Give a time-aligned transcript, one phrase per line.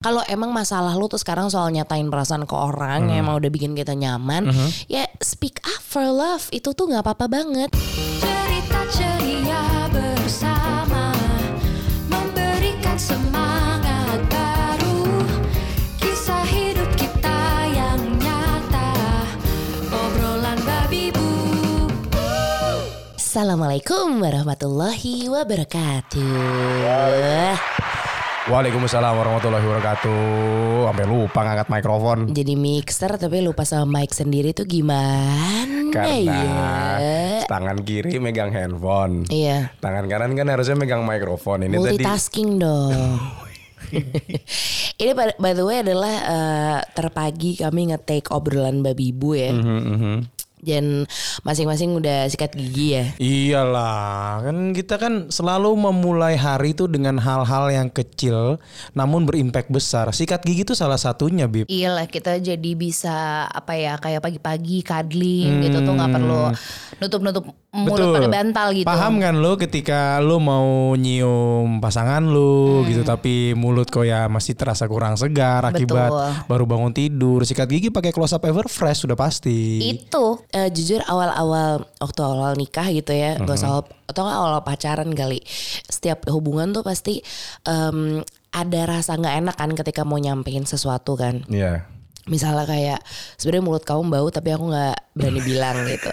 [0.00, 3.08] Kalau emang masalah lu tuh sekarang soal nyatain perasaan ke orang Hmm.
[3.12, 4.48] yang emang udah bikin kita nyaman,
[4.88, 7.68] ya speak up for love itu tuh nggak apa-apa banget.
[8.16, 9.60] Cerita ceria
[9.92, 11.12] bersama
[12.08, 15.20] Memberikan semangat baru
[16.00, 18.96] Kisah hidup kita yang nyata
[19.92, 21.28] Obrolan babi bu
[23.20, 26.24] Assalamualaikum warahmatullahi wabarakatuh.
[28.48, 30.88] Waalaikumsalam warahmatullahi wabarakatuh.
[30.88, 32.18] Sampai lupa ngangkat mikrofon.
[32.32, 36.40] Jadi mixer tapi lupa sama mic sendiri tuh gimana Karena
[36.96, 37.44] ya?
[37.44, 39.28] tangan kiri megang handphone.
[39.28, 39.76] Iya.
[39.84, 41.68] Tangan kanan kan harusnya megang mikrofon.
[41.68, 43.20] Ini tadi Multitasking dong.
[45.00, 49.52] Ini by by the way adalah eh, terpagi kami nge-take obrolan babi ibu ya.
[49.52, 51.08] Mhm, Dan
[51.42, 53.04] masing-masing udah sikat gigi ya.
[53.16, 58.60] Iyalah, kan kita kan selalu memulai hari itu dengan hal-hal yang kecil
[58.92, 60.12] namun berimpact besar.
[60.12, 61.66] Sikat gigi itu salah satunya, Bib.
[61.66, 66.42] Iyalah kita jadi bisa apa ya kayak pagi-pagi cuddling gitu tuh nggak perlu
[67.00, 68.86] nutup-nutup mulut pakai bantal gitu.
[68.86, 72.34] Paham kan lo ketika lo mau nyium pasangan Hmm.
[72.34, 76.30] lo gitu tapi mulut kok ya masih terasa kurang segar akibat Betul.
[76.50, 77.46] baru bangun tidur.
[77.46, 79.78] Sikat gigi pakai close up ever fresh sudah pasti.
[79.86, 83.44] Itu eh, jujur awal-awal waktu awal nikah gitu ya, Mhm.
[83.44, 85.38] gak usah awal- atau nggak awal pacaran kali.
[85.86, 87.22] Setiap hubungan tuh pasti
[87.62, 88.20] em,
[88.50, 91.46] ada rasa nggak enak kan ketika mau nyampein sesuatu kan.
[91.46, 91.86] Iya.
[92.26, 93.00] Misalnya kayak
[93.34, 96.10] sebenarnya mulut kamu bau tapi aku nggak berani bilang gitu.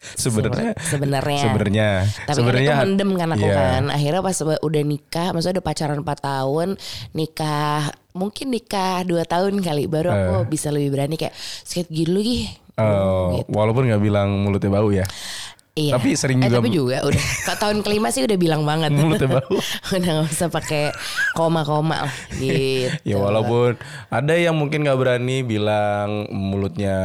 [0.00, 1.44] Sebenarnya Sebenarnya.
[1.44, 1.88] sebenarnya
[2.24, 3.56] Tapi sebenarnya kan itu mendem kan aku iya.
[3.76, 3.82] kan.
[3.92, 6.68] Akhirnya pas udah nikah, maksudnya udah pacaran 4 tahun,
[7.12, 7.80] nikah
[8.10, 12.48] mungkin nikah 2 tahun kali baru aku bisa lebih berani kayak sakit gigi dulu gih.
[12.78, 13.50] Oh, Gitu.
[13.54, 15.06] walaupun nggak bilang mulutnya bau ya.
[15.80, 15.92] Iya.
[15.96, 18.92] Tapi sering eh, juga- tapi juga udah ke tahun kelima sih udah bilang banget.
[18.92, 19.56] Mulutnya bau.
[19.90, 20.92] udah gak usah pakai
[21.32, 22.92] koma-koma lah gitu.
[23.02, 26.96] Ya walaupun ada yang mungkin nggak berani bilang mulutnya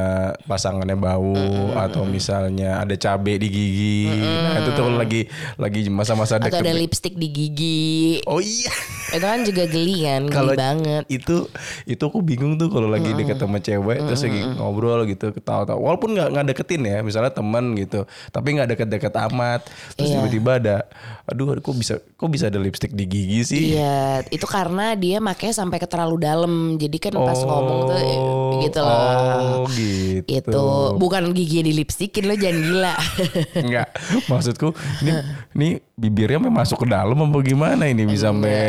[0.43, 1.35] pasangannya bau
[1.73, 3.99] atau misalnya ada cabe di gigi.
[4.11, 5.21] Nah, itu tuh lagi
[5.55, 6.61] lagi masa-masa Atau deket.
[6.61, 8.19] ada lipstick di gigi.
[8.25, 8.73] Oh iya.
[9.07, 11.03] Itu kan juga geli kan, geli banget.
[11.07, 11.47] itu
[11.85, 15.77] itu aku bingung tuh kalau lagi deket sama cewek terus lagi ngobrol gitu ketawa-tawa.
[15.77, 19.65] Walaupun nggak nggak deketin ya, misalnya teman gitu, tapi nggak deket-deket amat.
[19.93, 20.15] Terus Iya.
[20.19, 20.77] tiba-tiba ada,
[21.25, 23.61] aduh kok bisa kok bisa ada lipstick di gigi sih?
[23.73, 26.53] Iya, itu karena dia makanya sampai ke terlalu dalam.
[26.75, 28.17] Jadi kan pas Oh, ngomong tuh eh,
[28.63, 29.13] gitu lah.
[29.59, 30.49] Oh gitu.
[30.51, 30.63] Itu
[30.95, 32.93] bukan gigi di lipstikin lo jangan gila.
[33.65, 33.87] Enggak,
[34.25, 34.71] maksudku
[35.01, 35.11] ini
[35.53, 38.59] ini bibirnya sampai masuk ke dalam apa gimana ini bisa sampai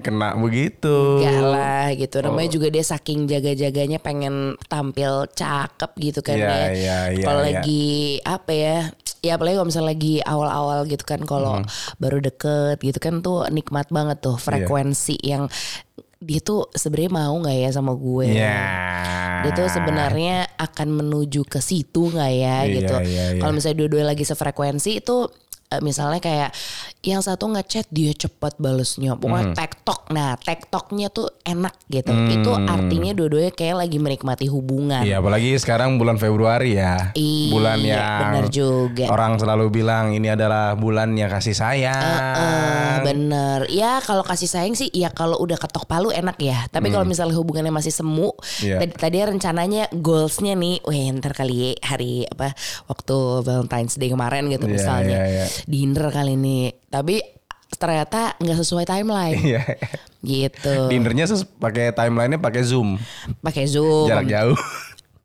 [0.00, 1.22] kena begitu.
[1.22, 2.16] Enggak lah gitu.
[2.18, 2.22] Oh.
[2.26, 4.34] Namanya juga dia saking jaga-jaganya pengen
[4.66, 6.66] tampil cakep gitu kan Iya, ya.
[6.70, 7.48] iya, iya, Kalau iya.
[7.58, 7.84] lagi
[8.22, 8.78] apa ya?
[9.26, 11.66] Ya apalagi kalau misalnya lagi awal-awal gitu kan kalau Hmm.
[11.96, 15.50] baru deket gitu kan tuh nikmat banget tuh frekuensi yang
[16.16, 18.26] dia tuh sebenarnya mau nggak ya sama gue?
[18.32, 18.56] Ya.
[19.42, 22.94] Dia tuh sebenarnya akan menuju ke situ nggak ya Iya, gitu.
[23.02, 23.40] iya, iya.
[23.40, 25.28] Kalau misalnya dua-dua lagi sefrekuensi itu
[25.66, 26.50] eh, misalnya kayak
[27.06, 29.14] yang satu ngechat dia cepat balesnya.
[29.14, 29.56] Pokoknya Hmm.
[29.56, 30.10] tektok.
[30.10, 32.10] Nah, tektoknya tuh enak gitu.
[32.10, 35.00] Itu artinya dua-duanya kayak lagi menikmati hubungan.
[35.00, 37.14] Iya, apalagi sekarang bulan Februari ya.
[37.14, 39.06] Iya, bulan yang bener juga.
[39.06, 42.02] Orang selalu bilang ini adalah bulannya kasih sayang.
[42.36, 46.88] Eh, bener ya kalau kasih sayang sih ya kalau udah ketok palu enak ya tapi
[46.88, 48.64] kalau misalnya hubungannya masih semu Hmm.
[48.66, 48.76] Iya.
[48.80, 52.56] tadi tadi rencananya goalsnya nih weh ntar kali ya hari apa
[52.86, 55.46] waktu Valentine's Day kemarin gitu Iya, misalnya iya, iya.
[55.64, 57.20] dinner kali ini tapi
[57.68, 59.62] ternyata nggak sesuai timeline Iya.
[60.22, 62.96] gitu Dinnernya pakai timelinenya pakai Zoom.
[63.38, 64.56] pakai zoom Jarak jauh.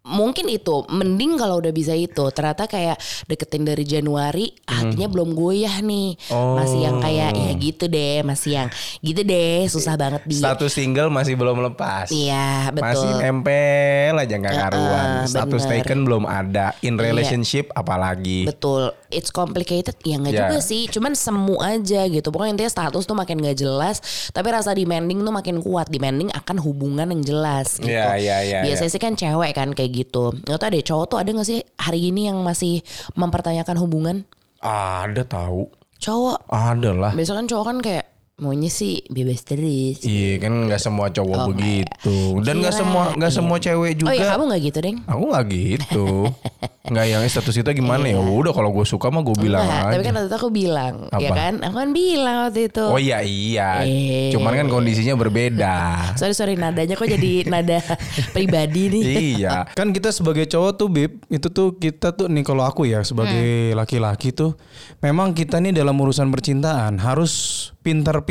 [0.02, 5.78] mungkin itu mending kalau udah bisa itu ternyata kayak deketin dari Januari hatinya belum goyah
[5.80, 8.68] nih masih yang kayak ya gitu deh masih yang
[9.00, 12.10] gitu deh susah banget dia Status single masih belum lepas.
[12.10, 12.90] Iya betul.
[12.90, 15.06] Masih nempel aja nggak karuan.
[15.22, 15.74] Heeh, Status bener.
[15.80, 16.74] taken belum ada.
[16.82, 18.50] In relationship apalagi.
[18.50, 20.40] Betul, it's complicated ya nggak Ya.
[20.48, 22.28] juga sih, cuman semu aja gitu.
[22.28, 24.00] Pokoknya intinya status tuh makin nggak jelas,
[24.32, 25.88] tapi rasa demanding tuh makin kuat.
[25.88, 27.92] Demanding akan hubungan yang jelas gitu.
[27.92, 30.32] Iya, iya, iya, Biasanya sih kan cewek kan kayak gitu.
[30.44, 32.80] Nggak tau ada cowok tuh ada nggak sih hari ini yang masih
[33.14, 34.16] mempertanyakan hubungan?
[34.60, 35.68] Ada tahu.
[36.02, 37.12] Cowok, Ada lah.
[37.14, 38.06] biasanya kan cowok kan kayak
[38.42, 40.02] maunya sih bebas terus.
[40.02, 44.10] Iya kan nggak semua cowok begitu dan nggak semua nggak semua cewek juga.
[44.10, 44.98] Oh iya kamu nggak gitu deng?
[45.06, 46.08] Aku nggak gitu.
[46.82, 48.18] Enggak yang status kita gimana ya?
[48.18, 49.94] Udah kalau gue suka mah gue bilang Enggak, aja.
[49.94, 51.36] tapi kan waktu itu aku bilang, ya Apa?
[51.38, 51.54] kan?
[51.62, 52.86] Aku kan bilang waktu itu.
[52.90, 53.70] Oh iya iya.
[53.86, 54.34] Eh.
[54.34, 55.78] Cuman kan kondisinya berbeda.
[56.20, 57.86] Sorry sorry nadanya kok jadi nada
[58.36, 59.04] pribadi nih.
[59.38, 59.70] iya.
[59.78, 63.78] Kan kita sebagai cowok tuh Bib, itu tuh kita tuh nih kalau aku ya sebagai
[63.78, 64.58] laki-laki tuh
[65.06, 67.70] memang kita nih dalam urusan percintaan harus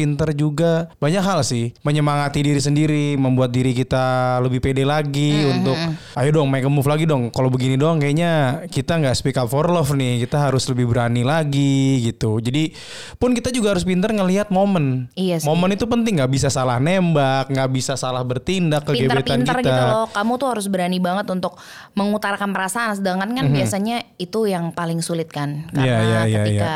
[0.00, 0.73] pinter-pinter juga.
[0.97, 1.76] Banyak hal sih.
[1.85, 5.76] Menyemangati diri sendiri membuat diri kita lebih pede lagi untuk
[6.17, 7.29] ayo dong make a move lagi dong.
[7.29, 10.25] Kalau begini doang kayaknya kita nggak speak up for love nih.
[10.25, 12.41] Kita harus lebih berani lagi gitu.
[12.41, 12.73] Jadi
[13.20, 15.12] pun kita juga harus pinter ngelihat momen.
[15.12, 15.47] Iya sih.
[15.47, 16.17] momen itu penting.
[16.17, 19.69] Nggak bisa salah nembak nggak bisa salah bertindak ke gebetan pintar-pintar kita.
[19.69, 20.06] gitu loh.
[20.08, 21.61] Kamu tuh harus berani banget untuk
[21.93, 22.96] mengutarakan perasaan.
[22.96, 25.69] Sedangkan kan biasanya itu yang paling sulit kan.
[25.76, 26.75] Iya, Karena iya, iya, ketika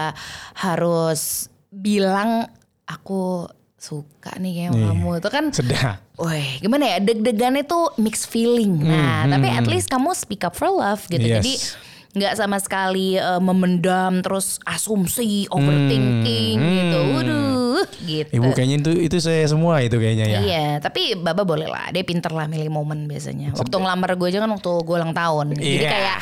[0.60, 2.46] harus bilang
[2.84, 4.86] aku suka nih kayak Iya.
[4.88, 6.98] kamu itu kan sedang Woi, gimana ya?
[6.98, 8.80] Deg-degannya tuh mixed feeling.
[8.80, 11.18] Nah, tapi at least kamu speak up for love gitu.
[11.20, 11.42] Hmm, Yes.
[11.42, 11.54] Jadi
[12.14, 16.98] nggak sama sekali eh, memendam terus asumsi, overthinking gitu.
[17.10, 18.30] Waduh, gitu.
[18.30, 18.38] Hmm.
[18.38, 20.38] Ibu kayaknya itu itu saya semua itu kayaknya ya.
[20.38, 21.90] Iya, tapi Baba boleh lah.
[21.90, 23.50] Dia pinter lah milih momen biasanya.
[23.52, 25.46] Waktu ngelamar gue aja kan waktu gue ulang tahun.
[25.52, 25.90] Jadi Iya.
[25.90, 26.18] kayak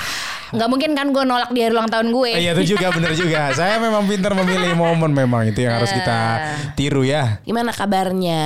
[0.53, 2.31] nggak mungkin kan gue nolak di hari ulang tahun gue.
[2.35, 3.53] Iya itu juga bener juga.
[3.53, 6.19] Saya memang pintar memilih momen memang itu yang harus kita
[6.73, 7.41] tiru ya.
[7.43, 8.41] Gimana kabarnya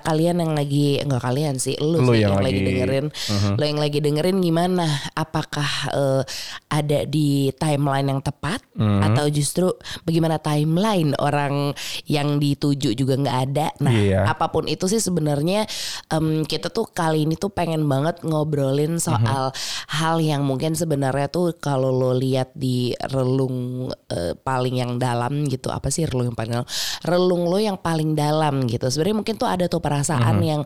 [0.00, 3.06] kalian yang lagi enggak kalian sih lu, Lu sih yang yang, lagi, lagi- dengerin
[3.54, 6.22] lu yang lagi dengerin gimana apakah eh,
[6.68, 9.70] ada di timeline yang tepat atau justru
[10.02, 11.70] bagaimana timeline orang
[12.04, 14.26] yang dituju juga nggak ada nah Iya.
[14.26, 15.68] apa pun itu sih sebenarnya
[16.08, 19.54] em, kita tuh kali ini tuh pengen banget ngobrolin soal
[19.88, 25.68] hal yang mungkin sebenarnya tuh kalau lo lihat di relung eh, paling yang dalam gitu
[25.68, 26.68] apa sih relung yang paling dalam?
[27.02, 28.88] Relung lo yang paling dalam gitu.
[28.88, 30.62] Sebenarnya mungkin tuh ada tuh perasaan yang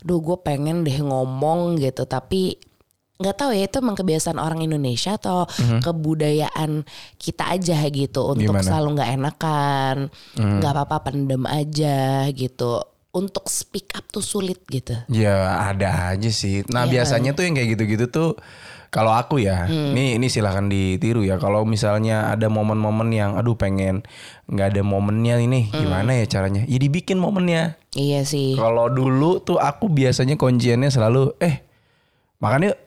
[0.00, 2.04] duh gue pengen deh ngomong gitu.
[2.04, 2.54] Tapi
[3.16, 5.44] nggak tahu ya itu emang kebiasaan orang Indonesia atau
[6.00, 8.64] kebudayaan kita aja gitu untuk Gimana?
[8.64, 9.96] selalu nggak enakan
[10.34, 12.80] nggak apa-apa pendem aja gitu.
[13.10, 14.94] Untuk speak up tuh sulit gitu.
[15.10, 15.34] Ya
[15.66, 16.62] ada aja sih.
[16.70, 17.02] Nah Iya.
[17.02, 18.30] biasanya tuh yang kayak gitu-gitu tuh
[18.90, 19.94] kalau aku ya, Hmm.
[19.94, 21.38] ini ini silahkan ditiru ya.
[21.38, 24.02] Kalau misalnya ada momen-momen yang, aduh pengen
[24.46, 25.86] nggak ada momennya ini, Hmm.
[25.86, 26.66] gimana ya caranya?
[26.66, 27.78] Ya dibikin momennya.
[27.90, 31.62] iya sih Kalau dulu tuh aku biasanya kunciannya selalu, eh
[32.38, 32.78] makan yuk.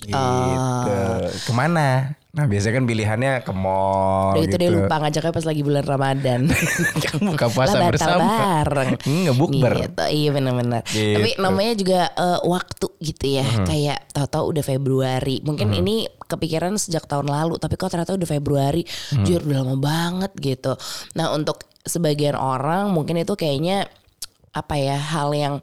[0.00, 0.16] Gitu.
[0.16, 1.24] Ah.
[1.28, 2.16] Ke mana?
[2.34, 4.62] Nah biasanya kan pilihannya ke mall Udah itu gitu.
[4.66, 6.40] dia lupa ngajaknya pas lagi bulan Ramadan.
[7.30, 8.26] Buka puasa Lah, batal bersama.
[8.26, 8.90] bareng.
[9.06, 9.72] Enggak, bukber.
[9.86, 10.82] Gitu, iya benar-benar.
[10.90, 11.14] Gitu.
[11.14, 13.46] Tapi namanya juga eh, waktu gitu ya.
[13.62, 15.36] Kayak tahu-tahu udah Februari.
[15.46, 18.82] Mungkin ini kepikiran sejak tahun lalu, tapi kok ternyata udah Februari.
[19.22, 20.74] Jujur udah lama banget gitu.
[21.14, 23.86] Nah, untuk sebagian orang mungkin itu kayaknya
[24.54, 25.54] apa ya hal yang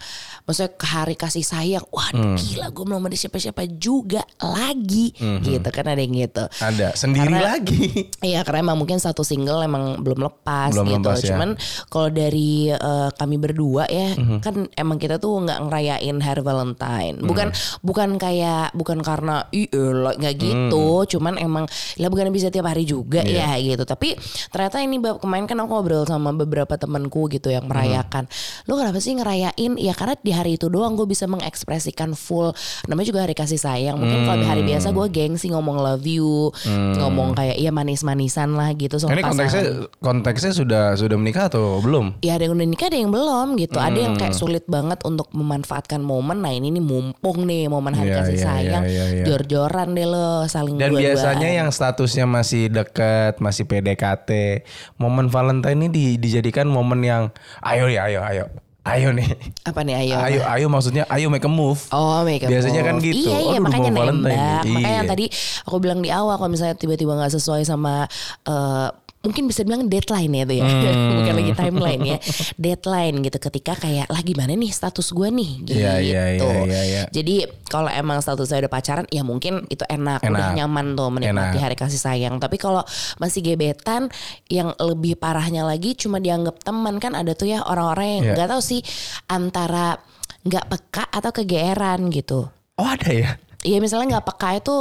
[0.43, 5.97] maksudnya hari kasih sayang waduh gila gue belum ada siapa-siapa juga lagi gitu kan ada
[5.97, 7.83] yang gitu Ada sendiri Karena- lagi.
[8.21, 11.07] Iya karena emang mungkin satu single emang belum lepas Belum gitu.
[11.07, 11.27] lepas, ya.
[11.31, 11.49] Cuman
[11.88, 14.38] kalau dari eh, kami berdua ya Mhm.
[14.39, 17.15] kan emang kita tuh nggak ngerayain hari Valentine.
[17.17, 17.81] Bukan Mhm.
[17.81, 20.88] bukan kayak bukan karena elah, nggak gitu.
[21.07, 21.63] Cuman emang
[21.95, 23.55] lah bukan bisa tiap hari juga Iya.
[23.55, 23.83] ya gitu.
[23.83, 27.71] Tapi ternyata ini kemarin kan aku ngobrol sama beberapa temanku gitu yang Mhm.
[27.71, 28.25] merayakan.
[28.65, 29.51] Lu kenapa sih ngerayain?
[29.75, 32.51] Ya karena di hari itu doang gue bisa mengekspresikan full.
[32.86, 33.95] Namanya juga hari kasih sayang.
[33.95, 38.74] Mungkin kalau di hari biasa gue gengsi ngomong love you, ngomong kayak iya manis-manisan lah
[38.74, 40.00] gitu sama Ini konteksnya pasangan.
[40.00, 42.19] konteksnya sudah sudah menikah atau belum?
[42.22, 43.78] Ya ada yang udah nikah ada yang belum gitu.
[43.78, 44.19] Ada yang Hmm.
[44.19, 46.39] kayak sulit banget untuk memanfaatkan momen.
[46.39, 48.84] Nah ini nih mumpung nih momen hari Iya, kasih iya, sayang.
[48.84, 49.24] iya, iya.
[49.24, 51.06] Jor-joran deh lo saling Dan dua-duaan.
[51.13, 54.63] biasanya yang statusnya masih dekat, masih PDKT,
[54.98, 57.24] momen Valentine ini di- dijadikan momen yang
[57.62, 58.45] ayo ya, ayo, ayo,
[58.81, 59.30] ayo nih,
[59.62, 60.13] apa nih ayo?
[60.18, 61.78] ayo, ayo maksudnya ayo make a move.
[61.92, 63.06] Oh make a Biasanya kan move.
[63.06, 63.30] gitu.
[63.30, 64.63] Iya iya udah makanya Valentine nembak.
[64.65, 65.12] Makanya yang Iya.
[65.13, 65.25] tadi
[65.63, 68.10] aku bilang di awal kalau misalnya tiba-tiba nggak sesuai sama
[68.41, 68.88] eh,
[69.22, 70.66] mungkin bisa bilang deadline ya itu ya.
[70.66, 71.10] Hmm.
[71.22, 72.18] Bukan lagi timeline ya.
[72.58, 75.78] Deadline gitu ketika kayak lah gimana nih status gue nih gitu.
[75.78, 77.04] Iya, iya, iya, iya, iya.
[77.13, 80.58] Jadi kalau emang status saya udah pacaran ya mungkin itu enak, udah Enak.
[80.58, 81.63] nyaman tuh menikmati Enak.
[81.63, 82.42] hari kasih sayang.
[82.42, 82.82] Tapi kalau
[83.18, 84.10] masih gebetan
[84.50, 88.62] yang lebih parahnya lagi cuma dianggap teman kan ada tuh ya orang-orang yang nggak tahu
[88.62, 88.82] sih
[89.28, 90.01] antara
[90.42, 92.50] nggak peka atau kegeeran gitu.
[92.75, 93.38] Oh ada ya?
[93.62, 94.75] Iya misalnya nggak peka itu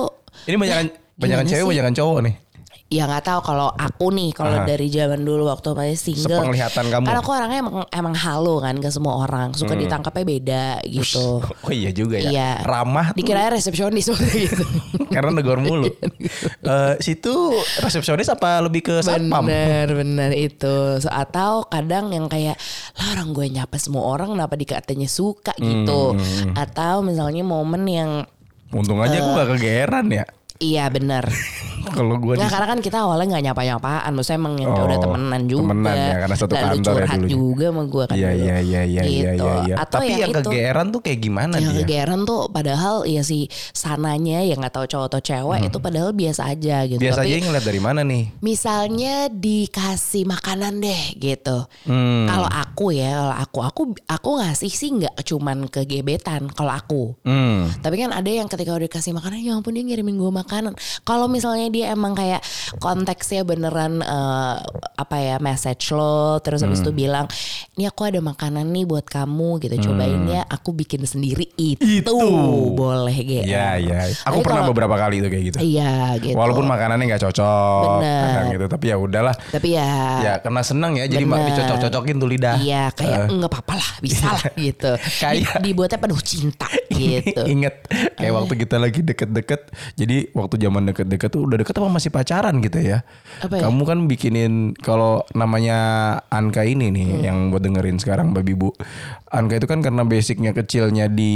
[0.48, 0.84] Ini banyakan
[1.20, 1.68] gimana cewek, sih?
[1.68, 2.34] banyakan cowok nih.
[2.90, 6.42] Ya nggak tahu kalau aku nih kalau dari zaman dulu waktu masih single.
[6.42, 7.04] Sepenglihatan kamu.
[7.06, 9.82] Karena aku orangnya emang emang halu kan ke semua orang, suka Hmm.
[9.86, 11.38] ditangkapnya beda gitu.
[11.38, 12.30] Oh iya juga ya.
[12.34, 12.50] Iya.
[12.66, 14.66] Ramah Dikira resepsionis gitu.
[15.14, 15.86] karena negor mulu.
[16.66, 17.30] Eh situ
[17.78, 19.46] resepsionis apa lebih ke satpam?
[19.46, 22.58] Bener bener itu So, Atau kadang yang kayak
[22.98, 26.58] Lah orang gue nyapa semua orang Kenapa dikatanya suka gitu Hmm.
[26.58, 28.10] Atau misalnya momen yang
[28.70, 30.22] Untung aja aku gak kegeeran ya.
[30.60, 31.24] Iya bener.
[31.80, 35.42] Kalau gue Nggak karena kan kita awalnya nggak nyapa-nyapaan, maksudnya emang yang udah Oh, temenan
[35.48, 35.64] juga.
[35.64, 37.32] temenan ya, karena satu Lalu kantor ya curhat dulunya.
[37.32, 38.14] juga sama gue kan.
[38.14, 38.36] Iya dulu.
[38.38, 39.02] iya iya iya iya
[39.32, 39.40] Gitu.
[39.42, 39.54] iya.
[39.64, 39.74] iya.
[39.80, 41.78] Atau Tapi yang, itu, kegeeran tuh kayak gimana yang dia?
[41.80, 43.38] kegeeran tuh padahal ya si
[43.72, 47.00] sananya yang nggak tahu cowok atau cewek itu padahal biasa aja gitu.
[47.00, 47.04] Hmm.
[47.08, 48.24] Biasa Tapi aja ngeliat dari mana nih?
[48.40, 51.64] misalnya dikasih makanan deh gitu.
[51.88, 52.28] Hmm.
[52.28, 57.02] Kalau aku ya, kalau aku aku aku ngasih sih nggak cuman ke gebetan kalau aku.
[57.24, 57.72] Hmm.
[57.74, 60.74] Tapi kan ada yang ketika udah dikasih makanan, ya ampun dia ngirimin gue makanan.
[61.00, 62.42] Kalau misalnya dia emang kayak
[62.76, 64.54] konteksnya beneran eh,
[64.96, 66.90] apa ya message lo, terus habis Hmm.
[66.90, 67.26] itu bilang,
[67.74, 70.42] ini aku ada makanan nih buat kamu gitu, cobain ya.
[70.44, 72.16] Aku bikin sendiri itu, Itu.
[72.72, 73.46] boleh gitu.
[73.46, 73.98] Iya iya.
[74.24, 75.58] Aku Tapi pernah kalau- beberapa kali tuh kayak gitu.
[75.60, 76.34] Iya gitu.
[76.34, 78.24] Walaupun makanannya nggak cocok, Bener.
[78.24, 78.64] kadang gitu.
[78.66, 79.34] Tapi ya udahlah.
[79.36, 79.92] Tapi ya.
[80.20, 82.56] Ya karena seneng ya, jadi mak dicocok-cocokin tuh lidah.
[82.58, 83.28] Iya kayak Eh.
[83.30, 84.90] nggak apa-apa lah bisa lah gitu.
[85.22, 87.42] Kayak- Di- dibuatnya penuh cinta gitu.
[87.44, 87.74] Ingat
[88.16, 89.60] kayak waktu kita lagi deket-deket.
[89.94, 93.04] Jadi waktu zaman deket-deket tuh udah deket apa masih pacaran gitu ya.
[93.38, 93.68] Apa ya?
[93.68, 95.78] Kamu kan bikinin kalau namanya
[96.26, 97.20] Anka ini nih Hmm.
[97.20, 98.72] yang buat dengerin sekarang Babi Bu.
[99.28, 101.32] Anka itu kan karena basicnya kecilnya di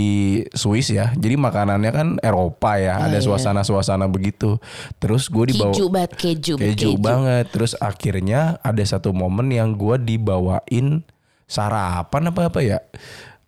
[0.51, 1.13] Swiss ya.
[1.13, 2.97] Jadi makanannya kan Eropa ya.
[2.99, 4.57] ada suasana-suasana begitu.
[4.97, 5.77] Terus gue dibawa Oh, iya.
[5.77, 7.47] Keju banget keju, keju banget.
[7.53, 11.05] Terus akhirnya ada satu momen yang gue dibawain
[11.45, 12.79] sarapan apa apa ya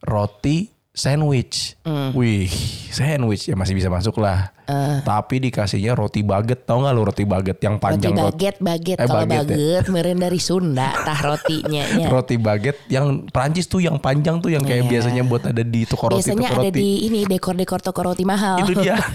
[0.01, 1.77] roti sandwich.
[1.83, 2.13] Hmm.
[2.13, 2.49] Wih
[2.91, 4.53] sandwich ya masih bisa masuk lah.
[5.01, 9.07] Tapi dikasihnya roti baget tau gak lo roti baget yang Roti panjang baget baget Eh,
[9.07, 9.81] kalau baget ya.
[9.89, 12.07] meren dari Sunda tah rotinya nya.
[12.13, 14.91] Roti baget yang Prancis tuh yang panjang tuh yang kayak Iya.
[14.91, 16.77] biasanya buat ada di toko roti Biasanya toko ada roti.
[16.77, 18.61] di ini dekor-dekor toko roti mahal.
[18.61, 18.99] Itu dia.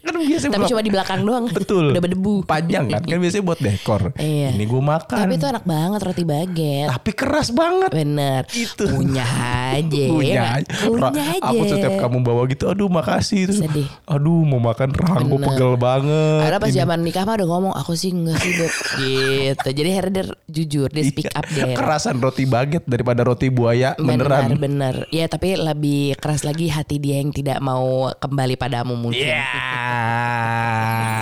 [0.00, 1.44] kan biasanya Tapi buat- cuma di belakang doang.
[1.46, 1.92] Betul.
[1.92, 2.34] Udah berdebu.
[2.42, 4.02] Panjang kan kan biasanya buat dekor.
[4.16, 4.48] Iya.
[4.50, 5.18] Ini gue makan.
[5.18, 6.86] Tapi itu enak banget roti baget.
[6.88, 7.90] Tapi keras banget.
[7.90, 8.42] Bener.
[8.50, 8.84] Itu.
[8.86, 9.26] Punya
[9.70, 10.04] aja.
[10.12, 10.72] punya ya aja.
[10.72, 11.12] nggak?
[11.12, 11.46] Punya aja.
[11.46, 13.50] Aku setiap kamu bawa gitu, aduh makasih.
[13.50, 13.86] Sedih.
[14.04, 15.48] Aduh mau makan rahang gue Bener.
[15.50, 16.40] pegel banget.
[16.42, 19.68] Ada pas zaman nikah mah udah ngomong aku sih enggak sih Beb gitu.
[19.74, 21.36] Jadi akhirnya dia jujur dia speak Iya.
[21.36, 21.74] up deh.
[21.74, 24.56] Kerasan roti baget daripada roti buaya Bener beneran.
[24.56, 24.94] bener.
[25.08, 29.20] Ya tapi lebih keras lagi hati dia yang tidak mau kembali padamu mungkin.
[29.22, 29.44] Iya.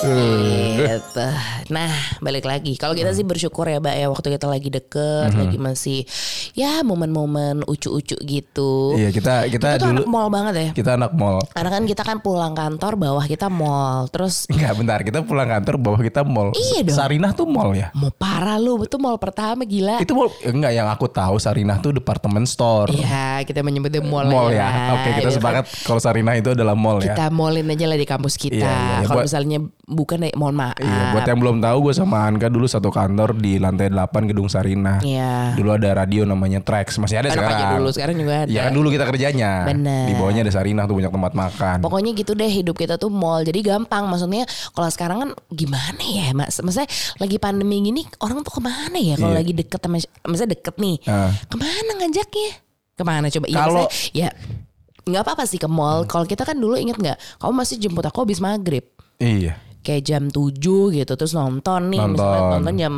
[0.00, 1.26] Gitu.
[1.72, 1.92] Nah
[2.24, 2.74] balik lagi.
[2.80, 5.98] Kalau kita sih bersyukur ya Mbak ya waktu kita lagi deket, lagi masih
[6.56, 8.96] ya momen-momen ucu-ucu gitu.
[8.96, 10.68] Iya kita kita tuh dulu anak mall banget ya.
[10.76, 11.38] kita anak mall.
[11.52, 14.08] Karena kan kita kan pulang kantor bawah kita mall.
[14.08, 16.52] Terus Enggak bentar kita pulang kantor bawah kita mall.
[16.56, 16.96] Iya dong.
[16.96, 17.88] Sarinah tuh mall ya.
[17.96, 20.00] mau parah lu, itu mall pertama gila.
[20.00, 22.92] Itu mall enggak yang aku tahu Sarinah tuh departemen store.
[22.92, 24.66] Iya, kita menyebutnya mall, Mall ya.
[24.66, 24.94] lah.
[25.00, 27.14] Oke, kita Gitu sepakat kalau Sarinah itu adalah mall ya.
[27.14, 28.60] Kita mallin aja lah di kampus kita.
[28.60, 29.06] Iya, iya, iya.
[29.06, 29.58] Kalau misalnya
[29.90, 30.78] bukan ya mohon maaf.
[30.78, 34.46] Iya, buat yang belum tahu gue sama Anka dulu satu kantor di lantai 8 gedung
[34.46, 35.02] Sarinah.
[35.02, 35.58] Iya.
[35.58, 37.58] Dulu ada radio namanya Trax, masih ada Enak sekarang.
[37.58, 38.50] aja dulu, sekarang juga ada.
[38.50, 39.50] Iya kan dulu kita kerjanya.
[39.66, 40.06] Bener.
[40.06, 41.76] Di bawahnya ada Sarinah tuh banyak tempat makan.
[41.82, 43.42] Pokoknya gitu deh hidup kita tuh mall.
[43.42, 44.06] Jadi gampang.
[44.06, 46.56] Maksudnya kalau sekarang kan gimana ya mas?
[46.56, 46.86] Maksudnya
[47.18, 49.18] lagi pandemi gini orang tuh ke mana ya?
[49.18, 49.40] Kalau Iya.
[49.42, 50.96] lagi deket sama, maksudnya deket nih.
[51.04, 51.34] Ah.
[51.44, 52.50] Ke mana ngajaknya?
[52.94, 53.46] Ke mana coba?
[53.48, 54.28] Iya, Kalau- ya
[55.00, 56.04] nggak apa-apa sih ke mall.
[56.04, 57.18] Kalau kita kan dulu inget nggak?
[57.40, 58.84] Kamu masih jemput aku habis maghrib.
[59.18, 59.56] Iya.
[59.80, 61.12] Kayak jam 7 gitu.
[61.16, 62.00] Terus nonton nih.
[62.00, 62.50] Misalnya Nonton.
[62.60, 62.94] nonton jam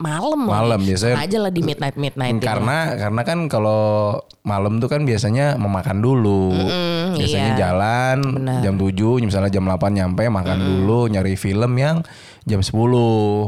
[0.00, 0.40] malam.
[0.48, 2.40] Malam, biasanya- aja lah di midnight midnight.
[2.40, 4.16] Karena karena kan kalau
[4.48, 6.56] malam tuh kan biasanya memakan dulu.
[7.10, 7.60] biasanya iya.
[7.68, 8.18] jalan
[8.64, 12.00] jam 7, misalnya jam 8 nyampe makan dulu, nyari film yang
[12.42, 12.72] jam 10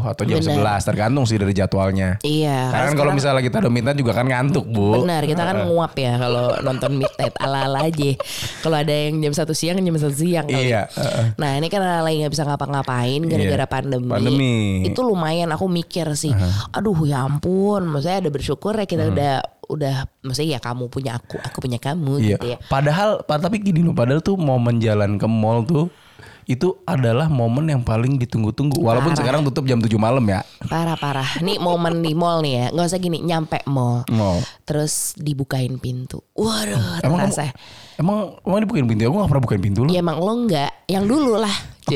[0.05, 0.79] atau jam Bener.
[0.79, 2.21] 11 tergantung sih dari jadwalnya.
[2.21, 2.69] Iya.
[2.69, 5.01] Karena kan kalau misalnya kita minta juga kan ngantuk, Bu.
[5.01, 8.11] Benar, kita kan nguap ya kalau nonton midnight ala-ala aja.
[8.61, 10.69] Kalau ada yang jam satu siang, jam satu siang kali.
[10.69, 11.25] Iya, heeh.
[11.37, 14.09] Nah ini kan lagi nggak bisa ngapa-ngapain gara-gara Iya, pandemi.
[14.09, 14.55] pandemi.
[14.85, 16.33] Itu lumayan aku mikir sih.
[16.71, 21.41] Aduh ya ampun, maksudnya ada bersyukur ya kita udah udah maksudnya ya kamu punya aku,
[21.41, 22.29] aku punya kamu Iya.
[22.37, 22.59] gitu ya.
[22.63, 25.89] Padahal pa- tapi gini loh, padahal tuh momen jalan ke mall tuh
[26.53, 28.79] itu adalah momen yang paling ditunggu-tunggu.
[28.79, 29.21] Walaupun Parah.
[29.25, 30.45] sekarang tutup jam 7 malam ya.
[30.69, 31.41] Parah-parah.
[31.41, 32.67] Nih momen di mall nih ya.
[32.71, 34.05] nggak usah gini, nyampe mall.
[34.13, 34.45] Mall.
[34.69, 36.21] Terus dibukain pintu.
[36.37, 37.51] Waduh, Emang terasa.
[37.51, 37.57] kamu,
[37.97, 39.03] emang emang dibukain pintu?
[39.05, 39.91] Aku gak pernah bukain pintu loh.
[39.91, 41.57] Ya emang lo enggak, yang dulu lah.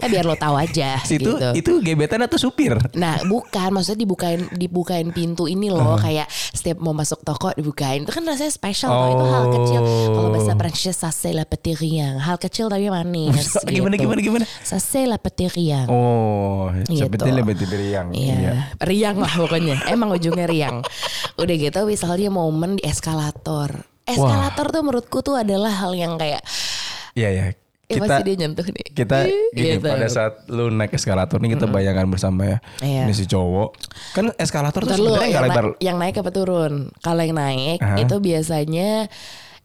[0.00, 1.52] Nah biar lo tahu aja Situ gitu.
[1.52, 2.74] itu gebetan atau supir?
[2.96, 8.10] Nah bukan maksudnya dibukain dibukain pintu ini loh kayak setiap mau masuk toko dibukain itu
[8.10, 12.18] kan rasanya spesial loh itu hal kecil kalau bahasa Prancis ça c'est la petit rien
[12.18, 14.08] hal kecil tapi manis Gimana, gitu.
[14.08, 14.44] gimana, gimana?
[14.64, 17.04] ça c'est la petit rien Oh, Gitu.
[17.04, 18.08] sebetulnya lebih riang.
[18.10, 19.86] Iya, riang lah pokoknya.
[19.86, 20.80] Emang ujungnya riang.
[21.36, 23.84] Udah gitu misalnya momen di eskalator.
[24.12, 26.42] Eskalator tuh menurutku tuh adalah hal yang kayak
[27.12, 27.42] Iya, iya.
[27.50, 27.54] eh
[27.90, 28.86] Kita pasti dia nyentuh nih.
[28.92, 29.16] kita
[29.56, 29.82] gini Gitu.
[29.84, 32.58] pada saat lu naik eskalator nih kita bayangkan bersama ya.
[32.80, 33.02] Iya.
[33.02, 33.68] Ini si cowok.
[34.12, 35.64] Kan eskalator tuh Bentar lu, sebenarnya yang, lebar.
[35.80, 36.72] yang naik apa turun?
[36.96, 37.98] Kalau yang naik Aha.
[37.98, 39.10] itu biasanya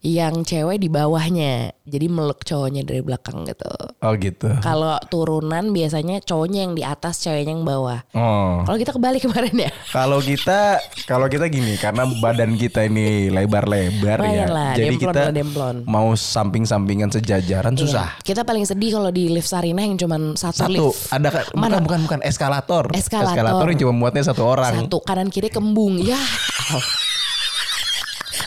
[0.06, 1.74] yang cewek di bawahnya.
[1.86, 3.70] Jadi meluk cowoknya dari belakang gitu.
[4.06, 4.54] Oh gitu.
[4.62, 8.06] Kalau turunan biasanya cowoknya yang di atas, ceweknya yang bawah.
[8.14, 8.62] Oh.
[8.70, 9.72] Kalau kita kebalik kemarin ya.
[9.90, 10.78] Kalau kita
[11.10, 14.46] kalau kita gini karena badan kita ini lebar-lebar ya.
[14.46, 15.76] Lah, Jadi demplon kita lah, demplon.
[15.90, 18.22] mau samping-sampingan sejajaran susah.
[18.22, 18.26] Iya.
[18.26, 21.10] Kita paling sedih kalau di lift Sarina yang cuman satu, Satu, lift.
[21.10, 21.82] ada bukan Mana?
[21.82, 22.94] bukan bukan eskalator.
[22.94, 23.66] Eskalator.
[23.74, 24.86] yang cuma muatnya satu orang.
[24.86, 25.98] Satu kanan kiri kembung.
[25.98, 26.18] Ya.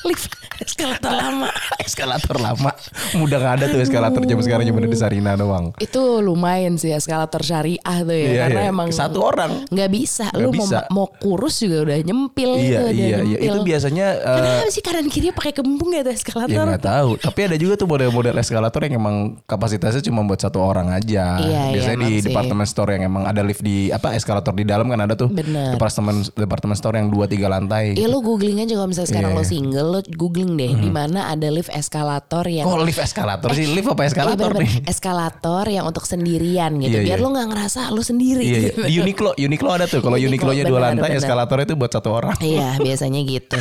[0.06, 0.37] lift
[0.78, 1.48] eskalator lama.
[1.88, 2.70] eskalator lama.
[3.14, 5.74] Mudah nggak ada tuh eskalator jam sekarang cuma ada di Sarina doang.
[5.76, 8.28] Itu lumayan sih eskalator syariah tuh ya.
[8.28, 8.70] Iya, karena iya.
[8.70, 9.66] emang Satu orang.
[9.68, 10.30] nggak bisa.
[10.30, 10.78] Nggak Lu bisa.
[10.88, 13.48] mau mau kurus juga udah nyempil Iya gitu, udah iya iya nyempil.
[13.48, 16.50] itu biasanya eh, Kenapa sih kanan kiri pakai kembung ya tuh eskalator?
[16.52, 17.10] Ya nggak tahu.
[17.18, 21.38] Tapi ada juga tuh model-model eskalator yang emang kapasitasnya cuma buat satu orang aja.
[21.38, 24.62] Iya, iya, Biasanya emang di department store yang emang ada lift di apa eskalator di
[24.62, 25.30] dalam kan ada tuh.
[25.30, 25.74] Bener.
[25.74, 27.94] Department department store yang dua tiga lantai.
[27.94, 29.48] Iya lu googling aja kalau misalnya sekarang Iya, lo iya.
[29.48, 33.64] single lo googling deh di mana ada lift eskalator yang Kok lift eskalator sih?
[33.64, 34.70] Lift apa eskalator Iya, nih?
[34.84, 37.24] eskalator yang untuk sendirian gitu Iya, biar iya.
[37.24, 38.60] lo nggak ngerasa lo sendiri Iya, iya.
[38.68, 38.80] gitu.
[38.90, 40.00] Di Uniqlo, Uniqlo ada tuh.
[40.00, 41.20] Kalau Uniqlo, Uniqlo-nya dua lantai, benar.
[41.22, 42.34] eskalatornya itu buat satu orang.
[42.38, 43.58] Iya biasanya gitu.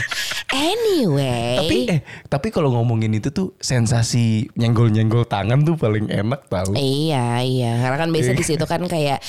[0.49, 1.55] Anyway.
[1.59, 6.73] Tapi eh, tapi kalau ngomongin itu tuh sensasi nyenggol-nyenggol tangan tuh paling enak tahu.
[6.73, 9.19] Iya iya karena kan biasa di situ kan kayak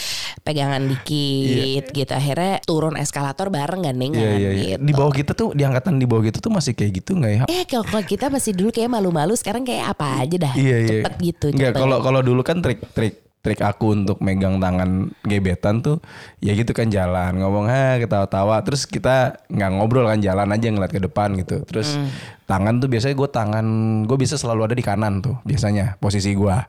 [0.40, 4.76] pegangan dikit gitu akhirnya turun eskalator bareng gandengan Iya, iya, iya.
[4.78, 4.86] gitu.
[4.88, 7.42] Di bawah kita tuh, di angkatan di bawah kita tuh masih kayak gitu nggak ya?
[7.46, 10.88] Eh kalau kita masih dulu kayak malu-malu sekarang kayak apa aja dah Iya iya.
[11.04, 11.46] cepet gitu.
[11.52, 16.02] Enggak kalau kalau dulu kan trik-trik trik aku untuk megang tangan gebetan tuh
[16.42, 18.60] ya gitu kan jalan ngomong ha ketawa-tawa.
[18.66, 21.62] Terus kita nggak ngobrol kan jalan aja ngeliat ke depan gitu.
[21.64, 22.10] Terus Hmm.
[22.48, 23.66] tangan tuh biasanya gue tangan
[24.08, 26.64] gue bisa selalu ada di kanan tuh biasanya posisi gua.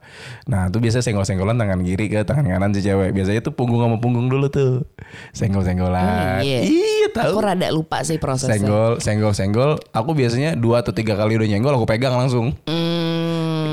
[0.47, 3.11] Nah tuh biasa senggol-senggolan tangan kiri ke tangan kanan si cewek.
[3.11, 4.83] Biasanya tuh punggung sama punggung dulu tuh
[5.33, 6.39] senggol-senggolan.
[6.39, 6.59] Hmm, iya.
[6.63, 7.39] iya tahu.
[7.39, 8.59] Aku rada lupa sih prosesnya.
[8.59, 9.71] senggol senggol senggol.
[9.91, 12.55] Aku biasanya dua atau tiga kali udah nyenggol aku pegang langsung.
[12.67, 12.78] Hmm,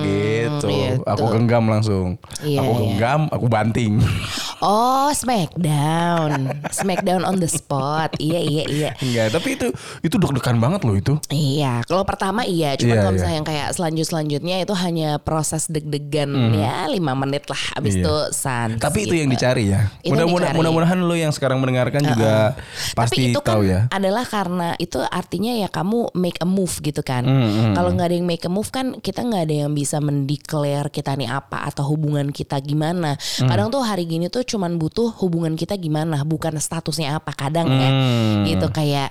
[0.07, 1.03] gitu gitu.
[1.05, 2.07] aku genggam langsung
[2.41, 2.79] Iya, aku iya.
[2.81, 3.93] genggam aku banting
[4.59, 9.67] Oh Smackdown Smackdown on the spot Iya iya iya enggak tapi itu
[10.01, 13.17] itu deg-degan banget loh itu Iya, kalau pertama iya, cuma Iya, kalau iya.
[13.19, 18.03] misalnya yang kayak selanjut selanjutnya itu hanya proses deg-degan ya lima menit lah, abis Iya.
[18.03, 18.79] itu sans.
[18.79, 19.43] tapi itu yang gitu.
[19.43, 20.59] dicari ya Itu yang mudah-mudah dicari.
[20.59, 22.57] mudah-mudahan lo yang sekarang mendengarkan juga
[22.95, 27.03] pasti Tapi itu kan ya adalah karena itu artinya ya kamu make a move gitu
[27.03, 27.27] kan.
[27.27, 30.89] Hmm, Kalau nggak ada yang make a move kan kita nggak ada yang bisa mendeklar
[30.89, 33.19] kita nih apa atau hubungan kita gimana.
[33.19, 33.49] Hmm.
[33.49, 37.35] Kadang tuh hari gini tuh cuman butuh hubungan kita gimana, bukan statusnya apa.
[37.35, 37.91] Kadang ya.
[37.91, 38.47] Hmm.
[38.47, 39.11] gitu kayak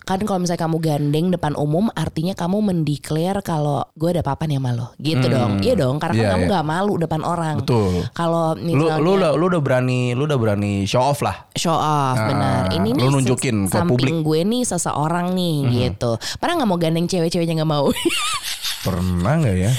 [0.00, 4.58] kan kalau misalnya kamu gandeng depan umum artinya kamu mendeklar kalau gue ada apa nih
[4.58, 5.62] sama lo gitu dong.
[5.62, 6.50] Iya dong karena kan Iya, kamu iya.
[6.50, 7.56] nggak malu depan orang.
[7.62, 7.94] Betul.
[8.10, 11.46] kalau lu lu udah lu udah berani lu udah berani show off lah.
[11.54, 12.60] Show off Nah, benar.
[12.74, 14.12] Ini lu nih nunjukin ke samping publik.
[14.26, 16.18] Gue nih seseorang nih gitu.
[16.42, 17.86] Pernah nggak mau gandeng cewek-ceweknya nggak mau.
[18.82, 19.70] Pernah nggak ya?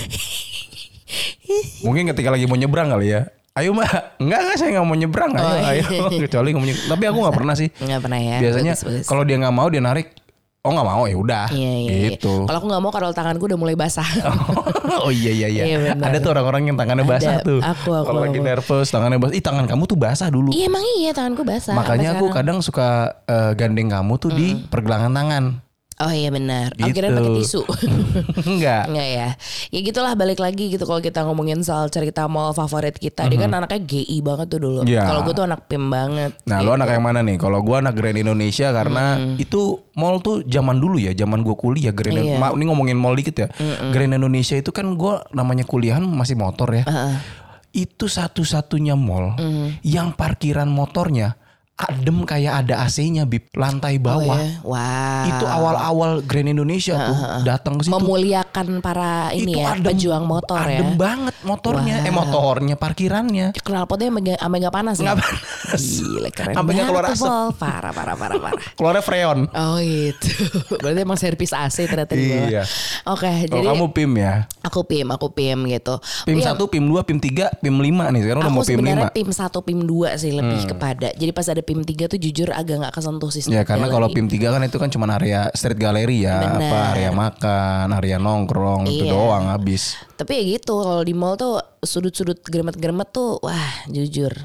[1.85, 5.31] Mungkin ketika lagi mau nyebrang kali ya Ayo mbak, enggak enggak saya nggak mau nyebrang,
[5.35, 5.83] ayo Oh, iya.
[5.83, 5.83] ayo.
[6.23, 7.67] Kecuali ngomongnya, tapi aku nggak pernah sih.
[7.67, 10.07] nggak pernah ya Biasanya kalau dia nggak mau dia narik,
[10.63, 12.09] oh nggak mau ya udah, Iya, iya, iya.
[12.15, 12.47] gitu.
[12.47, 14.07] Kalau aku nggak mau kalau tanganku udah mulai basah.
[15.03, 15.63] oh iya iya iya.
[15.67, 15.99] Iya.
[15.99, 17.11] Ada tuh orang-orang yang tangannya Ada.
[17.11, 17.59] basah tuh.
[17.59, 19.35] Aku, aku, Kalau lagi nervous tangannya basah.
[19.35, 20.49] Ih tangan kamu tuh basah dulu.
[20.55, 21.75] Iya emang iya tanganku basah.
[21.75, 25.43] Makanya aku kadang suka eh, gandeng kamu tuh di pergelangan tangan.
[26.01, 26.73] Oh iya benar.
[26.73, 26.97] Gitu.
[26.97, 27.61] Akhirnya pakai tisu.
[28.51, 28.83] Enggak.
[28.89, 29.27] Enggak ya.
[29.69, 33.29] Ya gitulah balik lagi gitu kalau kita ngomongin soal cerita mall favorit kita.
[33.29, 34.81] Dia kan anaknya GI banget tuh dulu.
[34.81, 34.89] Mhm.
[34.89, 35.03] Iya.
[35.05, 36.31] Kalau gue tuh anak PIM banget.
[36.43, 36.65] Nah, gitu.
[36.65, 37.37] lu anak yang mana nih?
[37.37, 39.03] Kalau gua anak Grand Indonesia karena
[39.37, 39.61] itu
[39.93, 42.37] mall tuh zaman dulu ya, zaman gua kuliah Grand Iya.
[42.37, 43.47] Ma- ini ngomongin mall dikit ya.
[43.93, 46.83] Grand Indonesia itu kan gua namanya kuliahan masih motor ya.
[47.71, 49.37] Itu satu-satunya mall
[49.81, 51.39] yang parkiran motornya
[51.83, 54.37] adem kayak ada AC-nya bib lantai Oh, bawah.
[54.37, 54.49] ya.
[54.61, 55.23] Wah.
[55.27, 57.93] Itu awal-awal Grand Indonesia tuh datang ke situ.
[57.93, 60.79] Memuliakan para ini itu ya adem, pejuang motor ya.
[60.79, 63.47] adem banget motornya, eh motornya, parkirannya.
[63.55, 65.03] Knalpotnya mega, mega panas ya.
[65.07, 65.81] Nggak panas.
[65.81, 67.29] Gila keren Sampai nggak keluar tuh, asap.
[67.57, 68.61] Parah parah parah parah.
[68.73, 69.39] Keluarnya freon.
[69.47, 70.27] Oh gitu.
[70.75, 72.47] Berarti emang servis AC ternyata di bawah.
[72.47, 72.63] Iya.
[73.07, 74.33] Oke, Kalau jadi kamu PIM ya.
[74.61, 75.95] aku PIM, aku PIM gitu.
[76.23, 78.21] PIM Iya, 1, PIM 2, PIM 3, PIM 5 nih.
[78.21, 79.15] Sekarang udah Aku mau PIM sebenarnya 5.
[79.15, 80.69] PIM 1, PIM 2 sih lebih Hmm.
[80.69, 81.07] kepada.
[81.11, 83.47] Jadi pas ada PIM 3 tuh jujur agak nggak kesentuh sih.
[83.47, 84.11] Ya karena kalau.
[84.11, 86.67] PIM 3 kan itu kan cuma area street gallery ya, Benar.
[86.67, 89.15] apa area makan, area nongkrong itu Iya.
[89.15, 89.95] doang habis.
[90.19, 94.35] Tapi ya gitu kalau di mall tuh sudut-sudut geremet-geremet tuh wah jujur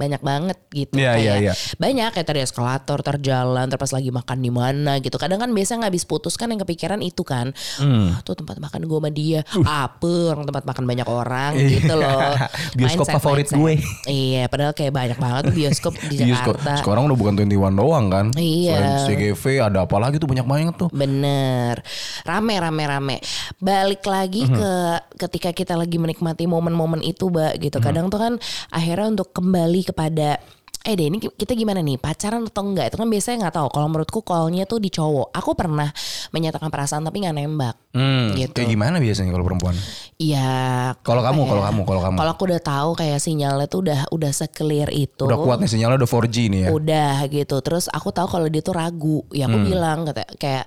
[0.00, 1.52] banyak banget gitu Iya, kayak iya, iya.
[1.76, 5.84] banyak kayak tadi eskalator terjalan terus pas lagi makan di mana gitu kadang kan biasanya
[5.84, 8.10] nggak habis putus kan yang kepikiran itu kan Hmm.
[8.10, 11.68] "Ah, tuh tempat makan gue sama dia apa orang tempat makan banyak orang Iya.
[11.76, 12.20] gitu loh
[12.78, 13.58] Bioskop Mindset, favorit mindset.
[13.58, 13.72] gue.
[14.08, 16.56] iya padahal kayak banyak banget tuh bioskop di Bioskop.
[16.56, 18.26] Jakarta Sekarang udah bukan 21 doang kan.
[18.32, 18.76] Iya.
[18.76, 20.88] Selain CGV ada apa lagi tuh banyak banget tuh.
[20.90, 21.82] Bener,
[22.22, 23.16] rame rame rame.
[23.58, 24.54] Balik lagi Mhm.
[24.54, 24.70] ke
[25.18, 27.58] ketika kita lagi menikmati momen-momen itu, mbak.
[27.58, 27.76] Gitu.
[27.76, 27.82] Mhm.
[27.82, 28.32] Kadang tuh kan
[28.70, 30.38] akhirnya untuk kembali kepada
[30.80, 32.00] Eh deh ini kita gimana nih?
[32.00, 32.88] Pacaran atau enggak?
[32.88, 33.68] Itu kan biasanya nggak tahu.
[33.68, 35.28] Kalau menurutku callnya tuh di cowok.
[35.36, 35.92] Aku pernah
[36.32, 37.76] menyatakan perasaan tapi nggak nembak.
[37.92, 38.56] Hmm, gitu.
[38.56, 39.76] Kayak gimana biasanya kalau perempuan?
[40.16, 40.96] iya.
[41.04, 42.16] Kalau kamu, kalau kamu, kalau kamu.
[42.16, 45.28] kalau aku udah tahu kayak sinyalnya tuh udah udah seclear itu.
[45.28, 46.68] Udah kuat nih sinyalnya udah 4G nih ya.
[46.72, 47.56] udah gitu.
[47.60, 49.20] Terus aku tahu kalau dia tuh ragu.
[49.36, 50.64] Ya aku bilang kata kayak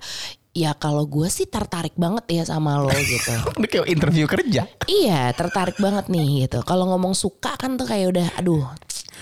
[0.54, 3.34] ya kalau gue sih tertarik banget ya sama lo gitu.
[3.58, 4.70] Udah kayak interview kerja.
[4.86, 6.62] iya tertarik banget nih gitu.
[6.62, 8.62] Kalau ngomong suka kan tuh kayak udah aduh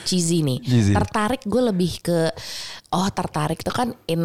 [0.04, 0.58] cheesy nih.
[0.62, 0.92] Cheesy.
[0.92, 2.30] tertarik gue lebih ke
[2.92, 4.20] oh tertarik itu kan in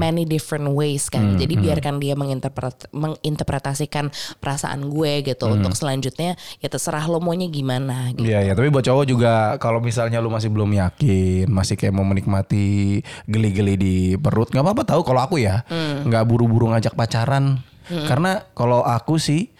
[0.00, 1.36] many different ways kan.
[1.36, 4.08] Jadi biarkan dia menginterpret menginterpretasikan
[4.40, 8.24] perasaan gue gitu untuk selanjutnya ya terserah lo maunya gimana gitu.
[8.24, 12.06] Iya ya, tapi buat cowok juga kalau misalnya lu masih belum yakin, masih kayak mau
[12.06, 15.60] menikmati geli-geli di perut, nggak apa-apa tahu kalau aku ya,
[16.06, 19.52] nggak buru-buru ngajak pacaran, karena kalau aku sih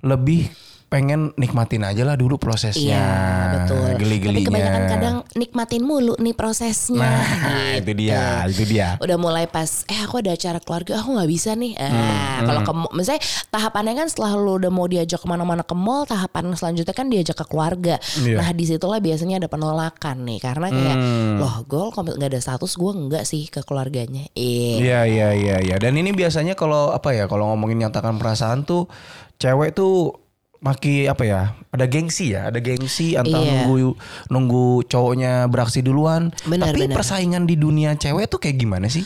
[0.00, 0.48] lebih
[0.90, 3.06] pengen nikmatin aja lah dulu prosesnya, Iya
[3.54, 3.94] betul.
[3.94, 4.34] geli-gelinya.
[4.34, 6.98] Tapi kebanyakan kadang nikmatin mulu nih prosesnya.
[6.98, 8.98] Nah, itu dia, itu dia.
[8.98, 11.78] Udah mulai pas, eh aku ada acara keluarga, aku nggak bisa nih.
[11.78, 15.78] Hmm, Ah, kalau ke, misalnya tahapannya kan setelah lu udah mau diajak ke mana-mana ke
[15.78, 17.94] mall, tahapan selanjutnya kan diajak ke keluarga.
[18.18, 18.42] Iya.
[18.42, 21.38] Nah di situlah biasanya ada penolakan nih, karena kayak, Hmm.
[21.38, 24.26] loh kalau nggak ada status, gue nggak sih ke keluarganya.
[24.34, 24.74] Iya.
[24.80, 25.76] Iya iya iya iya.
[25.78, 28.90] Dan ini biasanya kalau apa ya kalau ngomongin nyatakan perasaan tuh
[29.38, 30.18] cewek tuh
[30.60, 33.64] maki apa ya ada gengsi ya ada gengsi antara Iya.
[33.64, 33.96] nunggu
[34.28, 36.96] nunggu cowoknya beraksi duluan Benar, tapi benar.
[37.00, 39.04] persaingan di dunia cewek tuh kayak gimana sih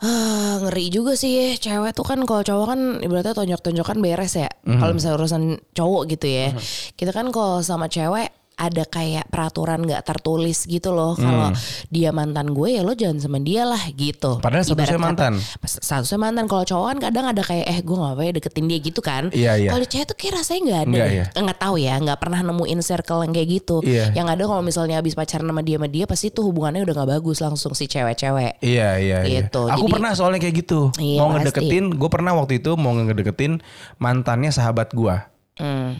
[0.00, 4.48] Ah, ngeri juga sih cewek tuh kan kalau cowok kan ibaratnya tonjok-tonjokan beres ya.
[4.64, 4.80] Mhm.
[4.80, 5.42] Kalau misalnya urusan
[5.76, 6.56] cowok gitu ya.
[6.96, 11.16] Kita kan kalau sama cewek ada kayak peraturan nggak tertulis gitu loh.
[11.16, 11.56] Kalau
[11.88, 14.36] dia mantan gue ya lo jangan sama dia lah gitu.
[14.44, 15.32] Padahal statusnya mantan.
[15.64, 16.44] Statusnya mantan.
[16.44, 19.32] Kalau cowok kan kadang ada kayak eh gue ngapain deketin dia gitu kan.
[19.32, 19.70] Iya, iya.
[19.72, 20.90] Kalau cewek tuh kayak rasanya nggak ada.
[20.92, 21.16] Nggak deh.
[21.16, 21.24] ya?
[21.40, 21.94] Nggak tahu ya.
[21.96, 23.76] Nggak pernah nemuin circle yang kayak gitu.
[23.80, 24.04] Iya.
[24.12, 27.10] Yang ada kalau misalnya habis pacaran sama dia sama dia pasti tuh hubungannya udah nggak
[27.16, 28.60] bagus langsung si cewek-cewek.
[28.60, 29.48] Iya iya iya.
[29.48, 30.92] Gitu, Aku jadi- pernah soalnya kayak gitu.
[31.00, 31.38] Iya, mau pasti.
[31.48, 33.64] ngedeketin, gue pernah waktu itu mau ngedeketin
[33.96, 35.29] mantannya sahabat gua.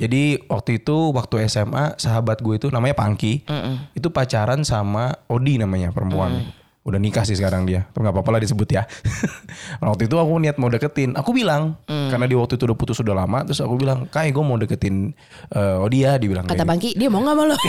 [0.00, 3.44] Jadi waktu itu waktu SMA sahabat gue itu namanya Pangki.
[3.92, 6.40] Itu pacaran sama Odi namanya perempuan.
[6.40, 6.58] Mm.
[6.80, 7.84] Udah nikah sih sekarang dia.
[7.92, 8.88] Tapi nggak apa-apa lah disebut ya.
[9.84, 11.12] Waktu itu aku niat mau deketin.
[11.12, 12.08] Aku bilang Mm.
[12.08, 13.44] karena di waktu itu udah putus udah lama.
[13.44, 15.12] Terus aku bilang, Kai gue mau deketin
[15.52, 16.16] eh, Odi ya.
[16.16, 16.66] Dibilang Kata gitu.
[16.66, 17.56] Bangki, dia mau gak sama lo?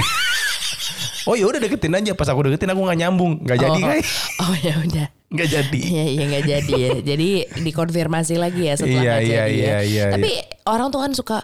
[1.30, 2.18] Oh ya udah deketin aja.
[2.18, 3.46] Pas aku deketin aku nggak nyambung.
[3.46, 4.02] Nggak jadi oh, Kai.
[4.42, 5.08] Oh ya udah.
[5.32, 5.80] Nggak jadi.
[5.92, 6.92] Iya iya nggak jadi ya.
[7.02, 7.30] Jadi
[7.64, 9.46] dikonfirmasi lagi ya setelah Iya, iya, jadi ya.
[9.48, 10.32] iya, iya, Tapi
[10.66, 11.38] orang tuh kan suka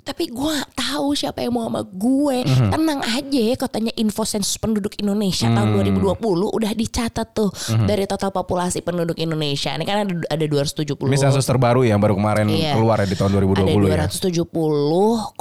[0.00, 2.40] tapi gue gak tahu siapa yang mau sama gue.
[2.40, 2.72] Mhm.
[2.72, 5.84] Tenang aja ya katanya info sensus penduduk Indonesia tahun Hmm.
[5.84, 6.16] 2020
[6.48, 7.52] udah dicatat tuh
[7.84, 9.76] dari total populasi penduduk Indonesia.
[9.76, 11.12] Ini kan ada ada 270.
[11.12, 12.72] Ini sensus terbaru ya baru kemarin Iya.
[12.72, 14.00] keluar ya di tahun 2020 ya.
[14.00, 15.36] ada 270,20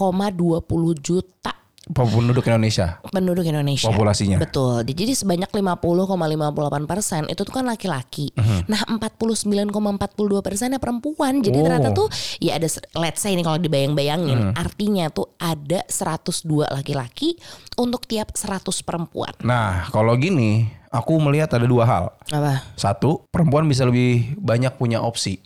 [1.00, 1.52] juta
[1.94, 3.00] Penduduk Indonesia.
[3.10, 3.88] penduduk Indonesia.
[3.88, 4.38] Populasinya.
[4.38, 4.84] Betul.
[4.84, 8.32] Jadi sebanyak 50,58 persen itu tuh kan laki-laki.
[8.36, 8.68] Mhm.
[8.68, 11.40] Nah 49,42 persennya perempuan.
[11.40, 11.64] Jadi Oh.
[11.64, 12.08] ternyata tuh
[12.40, 12.68] ya ada
[13.00, 14.52] let's say ini kalau dibayang-bayangin.
[14.52, 14.60] Mhm.
[14.60, 17.40] Artinya tuh ada 102 laki-laki
[17.78, 19.34] untuk tiap 100 perempuan.
[19.42, 22.06] Nah kalau gini aku melihat ada dua hal.
[22.28, 22.64] Apa?
[22.74, 25.40] Satu, perempuan bisa lebih banyak punya opsi.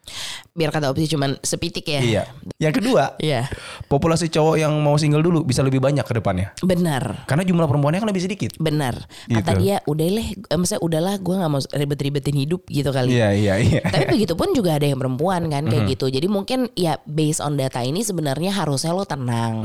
[0.52, 2.02] Biar kata opsi cuman sepitik ya.
[2.02, 2.24] Iya.
[2.58, 3.48] Yang kedua, Iya.
[3.88, 6.52] populasi cowok yang mau single dulu bisa lebih banyak ke depannya.
[6.60, 7.24] Benar.
[7.26, 8.52] Karena jumlah perempuannya kan lebih sedikit.
[8.58, 9.08] Benar.
[9.28, 9.62] Kata Gitu.
[9.64, 13.16] dia udah leh, eh, maksudnya udahlah gue nggak mau ribet-ribetin hidup gitu kali.
[13.16, 13.82] Iya, iya, iya.
[13.86, 16.08] Tapi begitu pun juga ada yang perempuan kan kayak gitu.
[16.08, 19.64] Jadi mungkin ya based on data ini sebenarnya harusnya lo tenang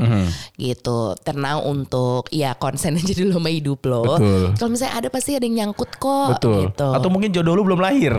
[0.55, 1.13] gitu.
[1.19, 4.03] Tenang untuk ya konsen aja dulu sama hidup lo.
[4.55, 6.71] Kalau misalnya ada pasti ada yang nyangkut kok Betul.
[6.71, 6.87] gitu.
[6.89, 8.15] Atau mungkin jodoh lu belum lahir.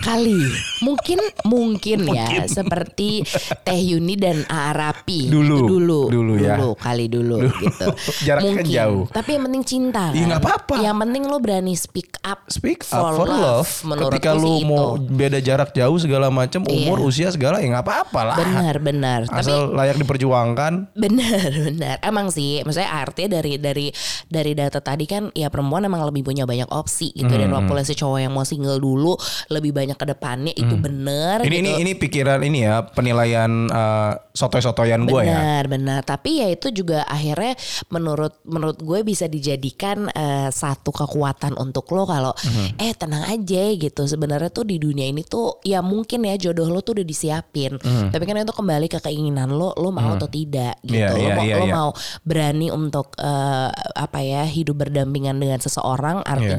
[0.00, 0.36] Kali
[0.80, 3.24] mungkin mungkin ya seperti
[3.62, 5.58] Teh Yuni dan Arapi Dulu.
[5.64, 6.56] dulu Dulu ya.
[6.76, 7.88] kali dulu, gitu
[8.26, 9.02] Jaraknya kan mungkin jauh.
[9.08, 10.28] tapi yang penting cinta Iya, kan?
[10.28, 10.74] nggak apa-apa.
[10.80, 13.70] yang penting lo berani speak up Speak up for love.
[13.82, 15.08] menurutku Ketika lu sih mau itu.
[15.08, 17.06] beda jarak jauh segala macam, umur, Iya.
[17.06, 18.36] usia segala ya nggak apa-apa lah.
[18.36, 20.72] benar benar tapi layak diperjuangkan.
[20.94, 21.96] Benar, benar.
[22.00, 23.86] Emang sih, maksudnya artinya dari dari
[24.26, 27.76] dari data tadi kan ya perempuan emang lebih punya banyak banyak opsi gitu dan walaupun
[27.84, 29.12] si cowok yang mau single dulu
[29.52, 31.60] lebih banyak ke depannya itu bener Ini gitu.
[31.60, 35.36] ini ini pikiran ini ya penilaian eh, sotoy-sotoyan gue ya.
[35.36, 36.00] Benar, benar.
[36.02, 37.54] Tapi ya itu juga akhirnya
[37.92, 42.80] menurut menurut gue bisa dijadikan eh, satu kekuatan untuk lo kalau Mhm.
[42.80, 44.02] eh tenang aja gitu.
[44.08, 47.76] Sebenarnya tuh di dunia ini tuh ya mungkin ya jodoh lo tuh udah disiapin.
[48.10, 50.98] Tapi kan itu kembali ke keinginan lo, lo mau atau tidak gitu.
[50.98, 51.04] Mhm.
[51.04, 51.74] Iya, lo iya, mau iya, lo iya.
[51.74, 51.90] mau
[52.24, 56.53] berani untuk eh, apa ya hidup berdampingan dengan seseorang artinya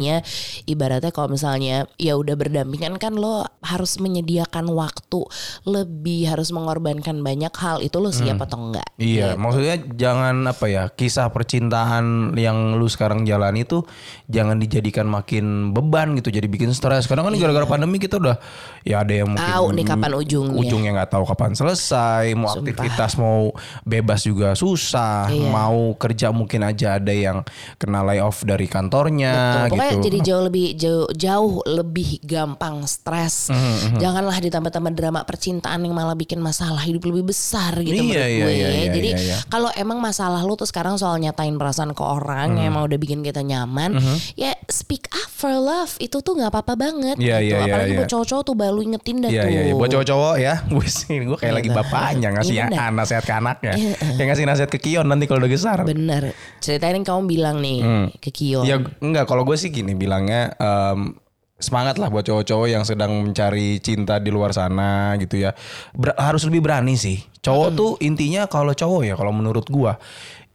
[0.66, 5.22] ibaratnya kalau misalnya ya udah berdampingan kan lo harus menyediakan waktu
[5.64, 10.84] lebih harus mengorbankan banyak hal itu lo siap atau enggak Iya, maksudnya jangan apa ya
[10.88, 13.84] kisah percintaan yang lu sekarang jalan itu
[14.26, 17.04] jangan dijadikan makin beban gitu, jadi bikin stres.
[17.06, 18.40] Karena kan gara-gara pandemi kita udah
[18.82, 19.56] ya ada yang mungkin Iya.
[19.60, 20.56] Tahu nih kapan ujungnya.
[20.58, 22.60] ujungnya nggak tahu kapan selesai, mau Sumpah.
[22.64, 23.52] aktivitas mau
[23.84, 25.50] bebas juga susah, Iya.
[25.52, 27.44] mau kerja mungkin aja ada yang
[27.76, 29.76] kena layoff dari kantornya Betul.
[29.92, 30.04] Gitu.
[30.04, 33.48] jadi jauh lebih jauh jauh lebih gampang stres.
[33.48, 38.16] Mm-hmm, Janganlah ditambah-tambah drama percintaan yang malah bikin masalah hidup lebih besar gitu Iya, menurut
[38.16, 38.52] iya, gue.
[38.52, 39.38] iya, iya, jadi iya, iya.
[39.46, 42.58] kalau emang masalah lu tuh sekarang soal nyatain perasaan ke orang Mm-hmm.
[42.58, 43.96] yang emang udah bikin kita nyaman,
[44.34, 47.46] ya speak up for love itu tuh nggak apa-apa banget Iya, gitu.
[47.46, 47.98] iya, iya, Apalagi iya.
[47.98, 49.50] buat cowok-cowok tuh baru ingetin dah Iya tuh.
[49.50, 49.74] iya iya.
[49.74, 50.54] buat cowok-cowok ya.
[50.66, 51.76] Gue sih gue kayak lagi Gitu.
[51.76, 53.74] bapaknya ngasih ya, nasihat ke anaknya.
[54.16, 55.78] Kayak ngasih nasihat ke Kion nanti kalau udah besar.
[55.82, 56.24] Bener.
[56.60, 57.80] Ceritain yang kamu bilang nih
[58.18, 58.62] ke Kio.
[58.62, 61.20] Ya enggak kalau gue sih gini bilangnya em,
[61.60, 65.52] semangat lah buat cowok-cowok yang sedang mencari cinta di luar sana gitu ya.
[65.92, 67.20] Ber- harus lebih berani sih.
[67.44, 70.00] Cowok tuh intinya kalau cowok ya kalau menurut gua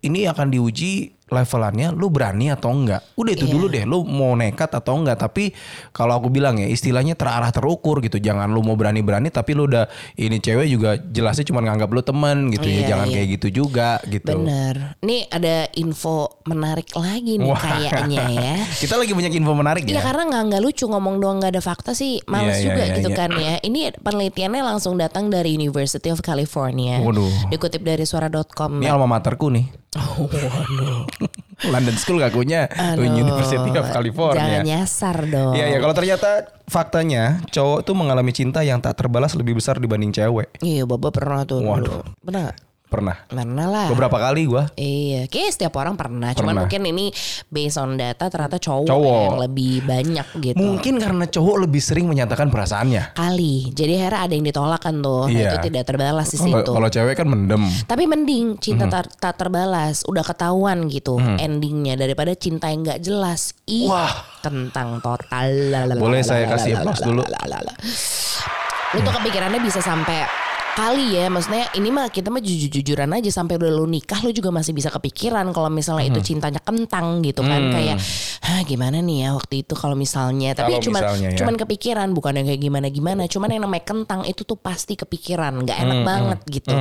[0.00, 3.14] ini akan diuji levelannya lu berani atau enggak.
[3.14, 5.54] Udah itu dulu deh lu mau nekat atau enggak tapi
[5.94, 8.18] kalau aku bilang ya istilahnya terarah terukur gitu.
[8.18, 9.86] Jangan lu mau berani-berani tapi lu udah
[10.18, 12.82] ini cewek juga jelasnya cuma nganggap lu temen gitu ya.
[12.82, 13.14] Iya, Jangan iya.
[13.14, 14.34] kayak gitu juga gitu.
[14.34, 14.98] Bener.
[15.06, 17.62] Nih ada info menarik lagi nih Wah.
[17.62, 18.54] kayaknya ya.
[18.82, 20.02] Kita lagi banyak info menarik Iya ya.
[20.02, 22.96] karena nggak nggak lucu ngomong doang nggak ada fakta sih males Iya, iya, juga iya,
[22.98, 23.18] gitu iya.
[23.18, 23.54] kan ya.
[23.62, 26.98] Ini penelitiannya langsung datang dari University of California.
[26.98, 27.52] Waduh.
[27.52, 28.82] Dikutip dari suara.com.
[28.82, 29.66] Ini alma materku nih.
[31.72, 34.40] London School ngakunya Aduh, University of California.
[34.40, 35.52] Jangan nyasar dong.
[35.56, 36.30] Iya ya kalau ternyata
[36.70, 40.48] faktanya cowok tuh mengalami cinta yang tak terbalas lebih besar dibanding cewek.
[40.62, 41.60] Iya, Baba pernah tuh.
[41.60, 42.06] Waduh.
[42.22, 42.54] Pernah?
[42.90, 43.16] Pernah.
[43.30, 43.86] Pernah lah.
[43.86, 44.66] Beberapa kali gua.
[44.74, 46.34] Iya, kayak setiap orang pernah.
[46.34, 46.62] Cuman Pernah.
[46.66, 47.06] mungkin ini
[47.46, 49.20] based on data ternyata cowok, Cowok.
[49.22, 50.58] yang lebih banyak gitu.
[50.58, 53.14] Mungkin karena cowok lebih sering menyatakan perasaannya.
[53.14, 53.70] Kali.
[53.70, 55.30] Jadi akhirnya ada yang ditolak kan tuh.
[55.30, 55.48] Nah, Iya.
[55.54, 56.70] itu tidak terbalas di Kalau situ.
[56.74, 57.62] kalau cewek kan mendem.
[57.86, 59.06] Tapi mending cinta Hmm.
[59.14, 63.54] tak, terbalas, udah ketahuan gitu endingnya daripada cinta yang nggak jelas.
[63.70, 64.10] Ih, Wah.
[64.42, 65.86] kentang total.
[65.94, 67.22] Boleh saya kasih applause dulu?
[68.90, 70.26] Lu tuh kepikirannya bisa sampai
[70.72, 74.48] kali ya maksudnya ini mah kita mah jujur-jujuran aja sampai udah lu nikah lu juga
[74.48, 76.14] masih bisa kepikiran kalau misalnya Hmm.
[76.14, 77.70] itu cintanya kentang gitu kan.
[77.70, 77.98] Kayak
[78.40, 80.54] Hah, gimana nih ya waktu itu kalau misalnya?
[80.54, 81.38] Tapi Kalau cuman misalnya ya.
[81.38, 85.52] cuman kepikiran bukan yang kayak gimana gimana cuman yang namanya kentang itu tuh pasti kepikiran
[85.60, 86.74] nggak enak Hmm, banget gitu.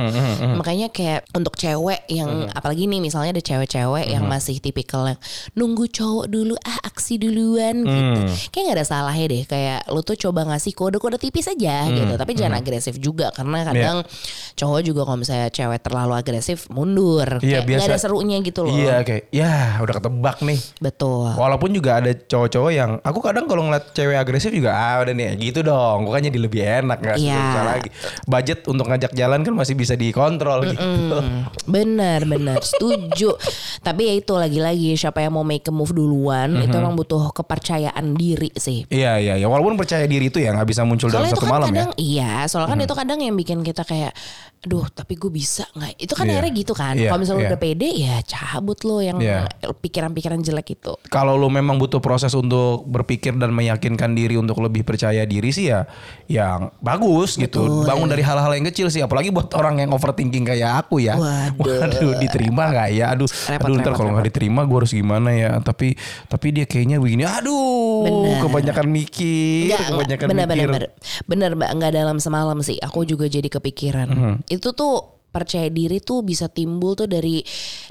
[0.56, 2.52] Makanya kayak untuk cewek yang Hmm.
[2.52, 5.20] apalagi nih misalnya ada cewek-cewek yang masih tipikal yang
[5.52, 8.18] nunggu cowok dulu ah aksi duluan gitu.
[8.22, 8.32] Hmm.
[8.50, 12.14] kayak nggak ada salahnya deh kayak lu tuh coba ngasih kode-kode tipis aja gitu.
[12.14, 14.58] Tapi jangan agresif juga karena kadang Hmm, Iya.
[14.58, 18.02] cowok juga kalau misalnya cewek terlalu agresif mundur Iya, kayak nggak ada biasa.
[18.02, 20.60] serunya gitu loh Iya kayak ya udah ketebak nih.
[20.78, 25.10] betul Walaupun juga ada cowok-cowok yang aku kadang kalau ngeliat cewek agresif juga ah udah
[25.10, 26.04] nih gitu dong.
[26.04, 27.34] Gue kan jadi lebih enak nggak Iya.
[27.34, 27.88] susah lagi.
[28.26, 30.80] Budget untuk ngajak jalan kan masih bisa dikontrol gitu.
[30.80, 33.34] Hmm, bener bener setuju
[33.86, 36.80] tapi ya itu lagi-lagi siapa yang mau make a move duluan itu Mhm.
[36.80, 39.46] emang butuh kepercayaan diri sih Iya iya iya.
[39.46, 41.70] Walaupun percaya diri itu ya nggak bisa muncul dalam Soalnya itu satu kan malam ya.
[41.70, 44.12] kadang iya, soalnya kan itu kadang yang bikin kita kayak
[44.60, 46.32] aduh tapi gue bisa nggak itu kan Iya.
[46.36, 47.48] akhirnya gitu kan Iya, kalau misalnya iya.
[47.48, 49.48] udah pede ya cabut lo yang Iya.
[49.72, 54.84] pikiran-pikiran jelek itu Kalau lu memang butuh proses untuk berpikir dan meyakinkan diri untuk lebih
[54.84, 55.88] percaya diri sih ya
[56.26, 57.82] yang bagus gitu.
[57.82, 61.16] Bangun dari hal-hal yang kecil sih apalagi buat orang yang overthinking kayak aku ya.
[61.16, 62.20] Waduh.
[62.20, 63.04] diterima nggak ya?
[63.10, 65.56] Aduh, Repot, aduh ntar kalau nggak diterima gue harus gimana ya?
[65.58, 65.96] Tapi
[66.26, 67.24] tapi dia kayaknya begini.
[67.24, 68.38] Aduh, Bener.
[68.40, 70.68] kebanyakan mikir, Enggak, kebanyakan bener, mikir.
[70.68, 70.84] bener, bener,
[71.26, 74.34] bener mbak nggak dalam semalam sih aku juga jadi kepikiran Mhm.
[74.50, 74.94] Itu tuh
[75.30, 77.38] percaya diri tuh bisa timbul tuh dari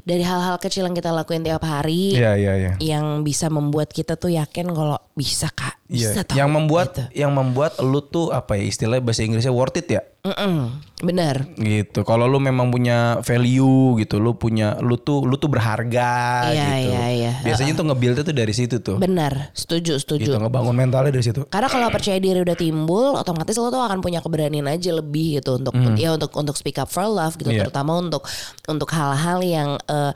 [0.03, 2.71] dari hal-hal kecil yang kita lakuin tiap hari Iya iya iya.
[2.83, 6.27] yang bisa membuat kita tuh yakin kalau bisa kak bisa Iya.
[6.27, 7.03] tau, Yang membuat gitu.
[7.15, 10.03] yang membuat lu tuh apa ya istilahnya bahasa Inggrisnya worth it ya?
[10.19, 12.03] Mm-mm, bener gitu.
[12.03, 16.12] Kalau lu memang punya value gitu, lu punya lu tuh lu tuh berharga
[16.51, 16.91] Iya, gitu.
[16.91, 17.32] iya, iya.
[17.39, 18.99] Biasanya tuh nge-build tuh dari situ tuh.
[18.99, 21.47] bener setuju setuju Gitu ngebangun mentalnya dari situ.
[21.47, 25.55] Karena kalau percaya diri udah timbul, otomatis lo tuh akan punya keberanian aja lebih gitu
[25.55, 27.63] untuk ya untuk untuk speak up for love gitu, Iya.
[27.63, 28.27] terutama untuk
[28.67, 30.12] untuk hal-hal yang eh,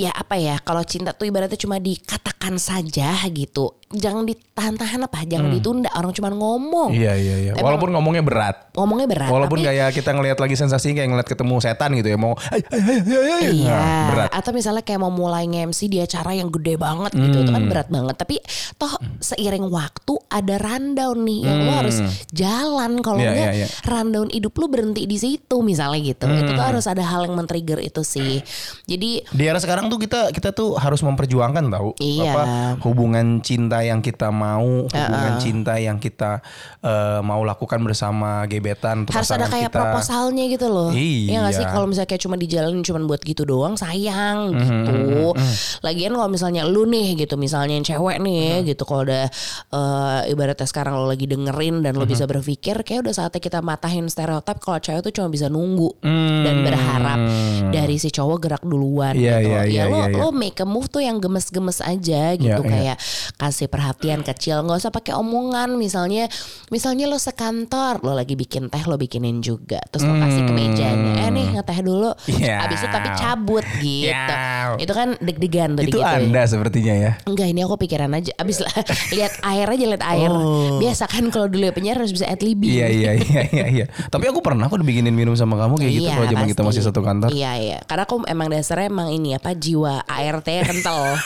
[0.00, 5.50] ya apa ya kalau cinta tuh ibaratnya cuma dikatakan saja gitu jangan ditahan-tahan apa jangan
[5.50, 7.52] ditunda orang cuma ngomong Iya iya iya.
[7.52, 8.56] Emang- Walaupun ngomongnya berat.
[8.72, 12.16] ngomongnya berat Walaupun tapi- kayak kita ngelihat lagi sensasi kayak ngeliat ketemu setan gitu ya
[12.16, 14.28] mau "Hai, hai, hai, hai, hai." Iya, Nah, berat.
[14.32, 17.56] atau misalnya kayak mau mulai nge-MC di acara yang gede banget gitu, itu Hmm.
[17.56, 18.14] kan berat banget.
[18.16, 18.36] Tapi
[18.76, 21.98] toh seiring waktu ada rundown nih yang lo harus
[22.30, 22.92] jalan.
[23.00, 23.26] Kalau Hmm.
[23.26, 23.68] Iya, enggak iya, iya.
[23.84, 26.24] rundown hidup lu berhenti di situ misalnya gitu.
[26.26, 26.56] Itu Hmm.
[26.56, 28.38] tuh harus ada hal yang men-trigger itu sih.
[28.84, 32.30] Jadi Di era sekarang tuh kita kita tuh harus memperjuangkan tahu Iya.
[32.30, 32.42] apa
[32.80, 36.38] hubungan cinta yang kita mau, hubungan cinta yang kita
[36.80, 39.76] eh, mau lakukan bersama gebetan harus ada kayak kita.
[39.76, 40.90] proposalnya gitu loh.
[40.90, 41.42] Iya.
[41.42, 44.96] nggak sih kalau misalnya kayak cuma dijalanin cuma buat gitu doang sayang Mhm, gitu.
[45.80, 48.66] Lagian kalau misalnya lu nih gitu misalnya yang cewek nih Mhm.
[48.68, 49.26] gitu kalau udah
[49.70, 52.10] eh, ibaratnya sekarang lo lagi dengerin dan lo Mhm.
[52.10, 55.96] bisa berpikir kayak udah saatnya kita matahin stereotip kalau cewek tuh cuma bisa nunggu
[56.40, 57.18] dan berharap
[57.70, 59.12] dari si cowok gerak duluan.
[59.12, 59.48] Iya, gitu.
[59.48, 60.18] iya, ya iya, lo iya, iya.
[60.18, 62.94] lo make a move tuh yang gemes-gemes aja gitu Iya, iya.
[62.94, 62.96] kayak
[63.36, 66.26] kasih perhatian kecil nggak usah pakai omongan misalnya
[66.68, 71.12] misalnya lo sekantor lo lagi bikin teh lo bikinin juga terus lo kasih ke mejanya
[71.20, 72.66] eh nih ngeteh dulu Iya.
[72.66, 74.76] abis itu tapi cabut gitu Iya.
[74.76, 77.12] itu kan deg-degan tuh Itu gitu Anda sepertinya ya.
[77.24, 78.72] Enggak ini aku pikiran aja Abis lah
[79.16, 80.30] lihat air aja lihat air
[80.78, 82.56] Biasa kan kalau dulu ya penyiar harus bisa at Oh.
[82.66, 83.86] Iya iya iya iya iya.
[84.08, 86.82] Tapi aku pernah kok dibikinin minum sama kamu kayak gitu kalau zaman kita Iya, masih
[86.82, 87.28] satu kantor.
[87.30, 91.20] Iya iya Karena aku emang dasarnya emang ini apa Jiwa ART kental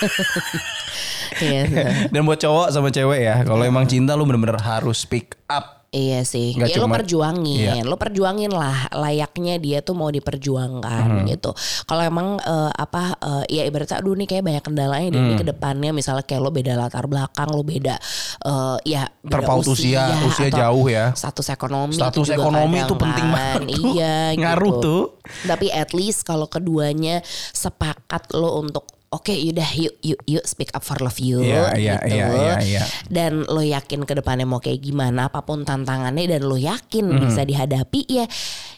[1.38, 1.75] Gitu
[2.14, 5.74] Dan buat cowok sama cewek ya, kalau emang cinta lu bener-bener harus speak up.
[5.95, 7.87] Iya sih, ya lo cuma- perjuangin, Iya.
[7.87, 11.27] lo perjuangin lah layaknya dia tuh mau diperjuangkan Hmm.
[11.29, 11.55] gitu.
[11.85, 15.23] Kalau emang eh, apa, eh, ya ibaratnya aduh nih kayak banyak kendalanya Hmm.
[15.25, 17.95] nih ke depannya, misalnya kayak lo beda latar belakang, lo beda,
[18.41, 21.15] eh, ya beda Terpaut usia, usia atau jauh ya.
[21.15, 23.33] Status ekonomi, Status juga ekonomi itu penting kan.
[23.33, 23.87] banget tuh.
[23.93, 24.83] Iya, Ngaruh gitu.
[24.83, 25.03] tuh.
[25.47, 27.23] Tapi at least kalau keduanya
[27.55, 31.94] sepakat lo untuk Oke, yaudah yuk yuk yuk speak up for love you Iya, iya,
[32.03, 32.11] gitu.
[32.11, 32.83] iya, iya, iya.
[33.07, 37.22] Dan lo yakin ke depannya mau kayak gimana apa pun tantangannya dan lo yakin Hmm.
[37.22, 38.27] bisa dihadapi ya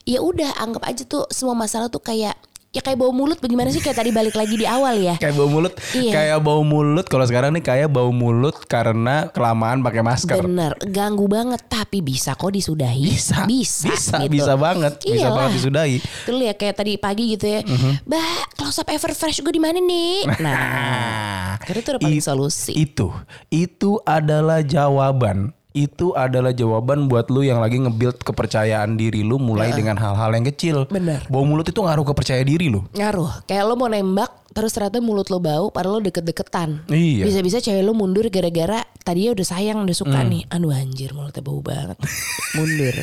[0.04, 2.36] ya udah anggap aja tuh semua masalah tuh kayak
[2.76, 5.16] ya kayak bau mulut bagaimana sih kayak tadi balik lagi di awal ya.
[5.16, 6.12] Kayak bau mulut, Iya.
[6.12, 7.06] kayak bau mulut.
[7.06, 10.44] Kalau sekarang nih kayak bau mulut karena kelamaan pakai masker.
[10.44, 13.00] Bener, ganggu banget tapi bisa kok disudahi.
[13.08, 14.36] Bisa, bisa, bisa, gitu.
[14.36, 15.36] bisa banget, bisa Iyalah.
[15.40, 15.96] banget disudahi.
[16.28, 17.60] Dulu ya kayak tadi pagi gitu ya.
[18.04, 20.28] Mbak, close up Everfresh gue di mana nih?
[20.44, 22.76] Nah, itu udah paling It- solusi.
[22.76, 23.08] Itu,
[23.48, 25.55] itu adalah jawaban.
[25.76, 30.48] Itu adalah jawaban buat lu yang lagi nge-build kepercayaan diri lu mulai dengan hal-hal yang
[30.48, 30.88] kecil.
[30.88, 31.28] Bener.
[31.28, 32.80] Bau mulut itu ngaruh ke percaya diri lu.
[32.96, 33.44] Ngaruh.
[33.44, 36.88] Kayak lo mau nembak terus ternyata mulut lo bau padahal lo deket-deketan.
[36.88, 37.22] Iya.
[37.22, 40.32] Bisa-bisa cewek lo mundur gara-gara tadinya udah sayang udah suka Hmm.
[40.32, 40.42] nih.
[40.48, 42.00] Aduh anjir mulutnya bau banget.
[42.56, 42.96] mundur.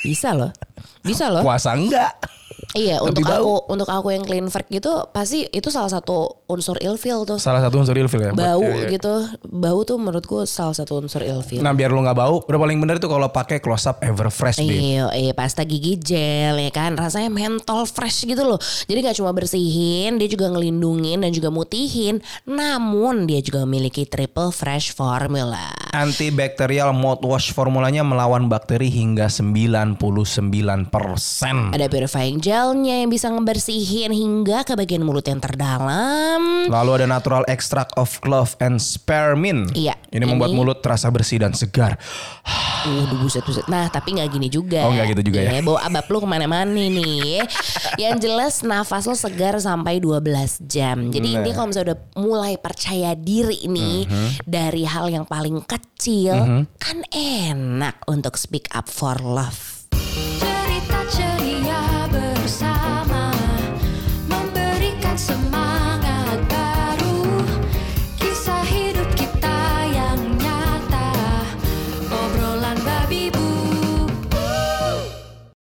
[0.00, 0.50] Bisa loh.
[1.00, 1.44] Bisa loh.
[1.44, 2.16] Puasa enggak?
[2.72, 3.34] Iya, Tapi untuk bau.
[3.34, 7.38] aku untuk aku yang clean freak gitu pasti itu salah satu unsur ilfeel tuh.
[7.38, 8.30] Salah satu unsur ilfil ya.
[8.32, 8.98] Bau cewek.
[8.98, 9.14] gitu.
[9.44, 11.62] Bau tuh menurutku salah satu unsur ilfeel.
[11.62, 14.74] Nah biar lu nggak bau, udah paling bener itu kalau pakai close up Everfresh babe.
[14.74, 18.58] Iya, iya pasta gigi gel ya kan rasanya mentol fresh gitu loh.
[18.84, 22.20] Jadi nggak cuma bersihin, dia juga ngelindungin dan juga mutihin.
[22.44, 25.72] Namun dia juga memiliki triple fresh formula.
[25.90, 29.98] Antibakterial mouthwash formulanya melawan bakteri hingga 99%.
[31.74, 36.68] Ada purifying gelnya yang bisa ngebersihin hingga ke bagian mulut yang terdalam.
[36.68, 39.70] Lalu ada natural extract of clove and spearmint.
[39.72, 41.96] Iya, Ini, membuat ini- mulut terasa bersih dan segar.
[42.84, 43.64] Waduh buset buset.
[43.64, 44.84] Nah tapi nggak gini juga.
[44.84, 45.64] Oh, nggak gitu juga ya?
[45.64, 47.40] Bawa abab lu ke mana-mana nih.
[48.02, 51.08] Yang jelas nafas lo segar sampai 12 jam diam.
[51.08, 51.34] Jadi nah.
[51.40, 54.30] intinya kalau misalnya udah mulai percaya diri nih uh -huh.
[54.44, 56.62] dari hal yang paling kecil uh -huh.
[56.76, 59.88] kan enak untuk speak up for love.
[60.36, 61.43] Cerita cerita